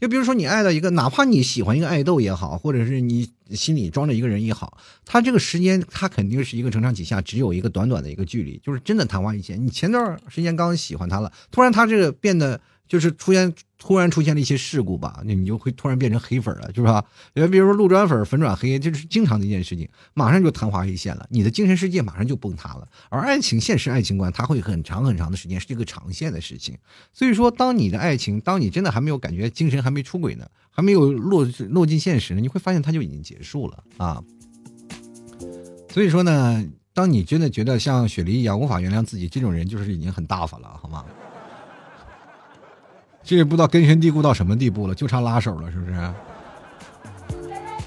[0.00, 9.64] 就比如说你爱到一个，哪怕你喜欢一个爱豆也好，或者是你心里装着一个人也好，他这个时间他肯定是一个承上启下，只有一个短短的一个距离，就是真的昙花一现。
[9.64, 12.60] 你前段时间刚喜欢他了，突然他这个变得。
[12.88, 17.04] 就是出现突然出现了一些事故吧，那你就会突然变成黑粉了，是吧？
[17.34, 22.88] 呃，比如说路转粉，粉转黑，这是经常的一件事情，马上就昙花一现了，你的精神世界马上就崩塌了。
[23.10, 26.76] 而爱情，现实爱情观，它会很长很长的时间，是一个长线的事情。
[27.12, 34.22] 所以说，当你的爱情，当你真的还没有感觉精神还没出轨呢，还没有落落进现实呢，你会发现它就已经结束了啊。
[35.92, 41.04] 所以说呢，当你真的觉得像雪梨一样无法原谅自己，这种人就是已经很大发了，好吗？
[43.28, 46.14] 这也不知道根深蒂固到什么地步了，就差拉手了，是不是？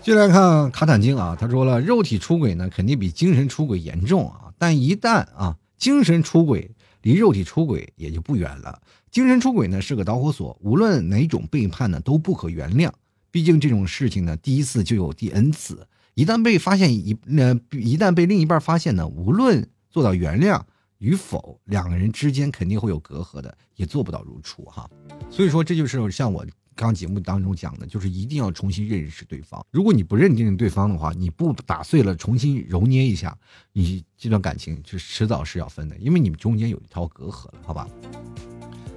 [0.03, 6.69] 进来看卡坦经啊，他说了，肉体出轨呢，肯定比精神出轨严重啊，但一旦啊，精神出轨
[7.01, 8.79] 离肉体出轨也就不远了。
[9.09, 12.91] 精神出轨呢是个导火索，无论哪种背叛呢都不可原谅，
[13.31, 20.61] 毕竟这种事情呢，第一次就有第 N 次，一旦被发现一呃，一旦被另一半发现呢，无论做到原谅。
[21.01, 24.87] 与否，两个人之间肯定会有隔阂的，也做不到如初哈。
[25.31, 26.45] 所以说，这就是像我
[26.75, 29.65] 刚节目当中讲的，就是一定要重新认识对方。
[29.71, 33.35] 如果你不认定对方的话，你不打碎了重新揉捏一下，
[33.73, 37.87] 你这段感情就迟早是要分的，因为你们中间有一条隔阂了，好吧？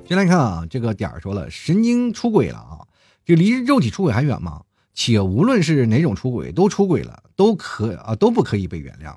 [0.06, 2.84] 先来看啊，这个点儿说了，神经出轨了啊，
[3.24, 4.62] 这离肉体出轨还远吗？
[4.92, 9.16] 且无论是哪种出轨，都出轨了，都可啊都不可以被原谅。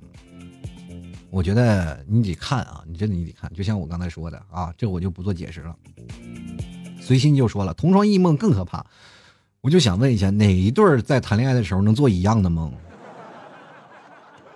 [1.30, 5.76] 我觉得你得看啊，你真的你得看，就像我刚才说的啊，这我就不做解释了。
[7.02, 8.86] 随心就说了，同床异梦更可怕。
[9.62, 12.72] 我就想问一下，哪一对在谈恋爱的时候能做一样的梦？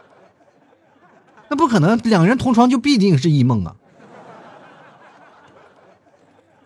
[1.50, 3.76] 那不可能，两人同床就必定是异梦啊。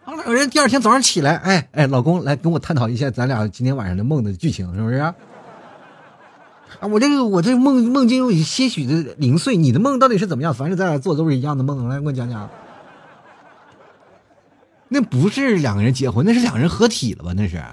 [0.06, 5.14] 两个人第二天早上起来，哎哎，老公来跟我探讨一下咱俩今天晚上的梦的剧情，是不是？
[6.80, 10.54] 啊我这个我这梦梦境有些许的零碎，你的梦到底是怎么样？
[10.54, 12.50] 反正咱俩做都是一样的梦，来给我讲讲。
[14.88, 17.34] 那不是两个人结婚，那是两人合体了吧？
[17.36, 17.64] 那是。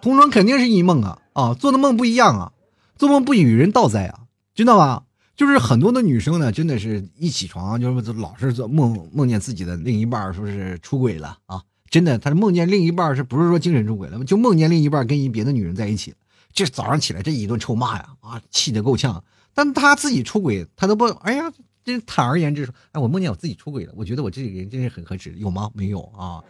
[0.00, 2.52] 同床肯定是一梦啊啊，做的梦不一样啊，
[2.96, 4.20] 做梦不与人道哉啊，
[4.54, 5.02] 知道吧？
[5.36, 11.62] 就是很多的女生呢，真的是一起床就是老是做梦，梦见自己的另一半说是出轨了啊！
[11.90, 14.22] 真的，他是梦见另一半是不是说精神出轨了？
[14.24, 16.14] 就梦见另一半跟一别的女人在一起
[16.52, 19.22] 这早上起来这一顿臭骂呀啊，气得够呛。
[19.54, 21.52] 但他自己出轨，他都不哎呀，
[21.84, 25.70] 这坦而言之说，哎，我梦见我自己出轨了，我觉得我这个人真是很可耻，有吗？
[25.74, 26.44] 没有啊，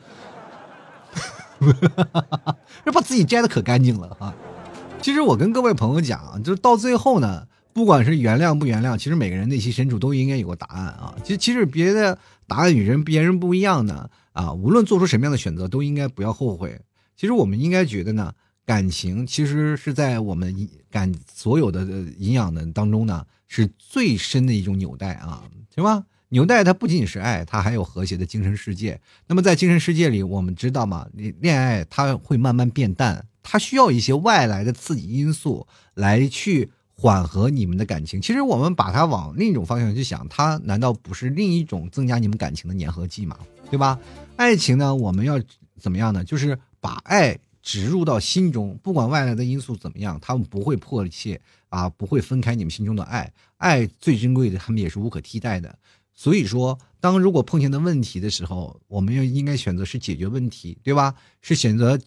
[1.60, 4.34] 哈哈哈这把自己摘的可干净了啊！
[5.00, 7.46] 其实我跟各位朋友讲，就是到最后呢。
[7.74, 11.14] 不管是原谅不原谅，其实每个人内心深处都应该有个答案啊。
[11.22, 12.18] 其实，其实别的
[12.48, 14.52] 答案与人别人不一样的啊。
[14.52, 16.80] 无论做出什么样的选择，都应该不要后悔。
[17.16, 18.32] 其实，我们应该觉得呢，
[18.64, 21.82] 感情其实是在我们感所有的
[22.18, 25.42] 营养的当中呢，是最深的一种纽带啊，
[25.74, 26.04] 行吧？
[26.28, 29.00] 纽带它不仅仅是爱，它还有和谐的精神世界。
[29.26, 36.70] 那么，在精神世界里，我们知道嘛，恋爱它会慢慢变淡，它需要一些外来的刺激因素来去。
[37.00, 43.38] 缓和你们的感情，其实我们把它往另一种方向去想，它难道不是另一种增加你们感情的粘合剂吗？
[43.70, 43.96] 对吧？
[44.38, 45.42] 爱情呢，我们要
[45.80, 46.22] 怎么样呢？
[46.22, 53.32] 就是把爱植入到心中，不管外来的因素怎么样，他们不会迫切啊，不会分开你们心中的爱。
[53.56, 55.76] 爱最珍贵的，他们也是无可替代的。
[56.14, 61.16] 所以说，当如果碰见的问题的时候，我们要应该选择是解决问题，对吧？
[61.42, 61.98] 是选择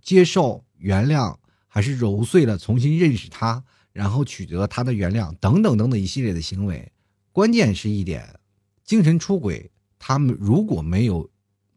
[0.00, 1.36] 接受、原谅，
[1.66, 3.64] 还是揉碎了重新认识他？
[3.92, 6.92] 然后取得他的原谅，等等等等一系列的行为，
[7.32, 8.38] 关键是一点，
[8.84, 9.68] 精神出轨，
[9.98, 11.28] 他们如果没有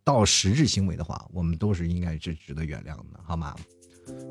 [0.04, 3.56] 到实质行为的话，我们都是应该是值得原谅的，好吗？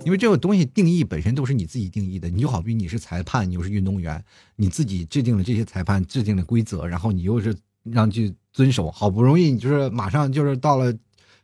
[0.04, 4.22] 因为这个东西定义本身都是你自己定义的，你就好比你是裁判，你又是运动员，
[4.56, 10.92] 你自己制定了这些裁判制定的规则，然后你又是让去遵守，好不容易你就是马上就是到了。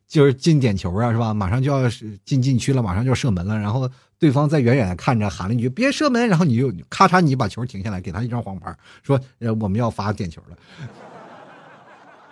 [0.08, 1.34] 就是进点球啊，是吧？
[1.34, 1.86] 马上就要
[2.24, 3.58] 进禁区了，马上就要射门了。
[3.58, 3.86] 然后
[4.18, 9.20] 对方在远远的看着，喊了一句“别射门”，然后你就咔嚓，你把球停下来，给他一张黄牌，说：“，
[9.60, 10.56] 我们要罚点球了。”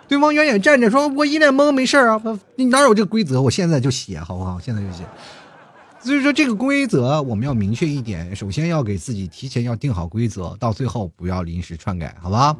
[0.07, 2.21] 对方远远站着，说：“我一脸懵，没事啊，
[2.55, 3.41] 你哪有这个规则？
[3.41, 4.59] 我现在就写，好不好？
[4.59, 5.03] 现在就写。”
[5.99, 12.55] 所以说这个规则我们要明确一点，首先要给自己提前要定好规则，到最后不要临时篡改，好吧？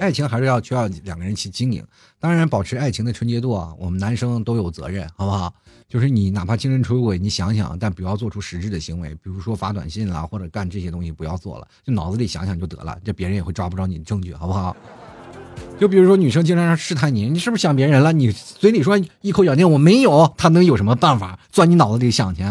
[0.00, 1.84] 爱情还是要需要两个人去经营，
[2.18, 5.52] 当然保持爱情的纯洁度啊，我们男生都有责任，好不好？
[5.88, 14.76] 就是你哪怕精神出轨，你想想，但不要做出实质的行为，比如说发短信啦，或者干这些东西，不要做了，就脑子里想想就得了，这别人也会抓不着你的证据，好不好？
[15.78, 18.12] 就比如说女生经常试探你，你是不是想别人了？
[18.12, 22.42] 你嘴里说一口咬定我没有，他能有什么办法钻你脑子里想去？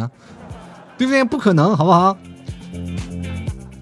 [0.97, 1.23] 对不对？
[1.23, 2.17] 不可能，好不好？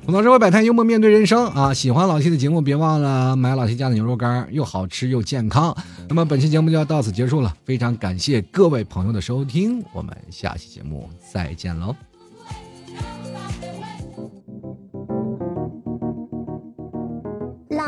[0.05, 1.73] 吐槽社会百态，幽默面对人生啊！
[1.73, 5.75] 喜欢老 T 的节目，别忘了买老 T 家的牛肉干，又好吃又健康。
[6.07, 11.95] 那么本期节目就要到此结束了，非常感谢各位朋友的收听，我们下期节目再见喽！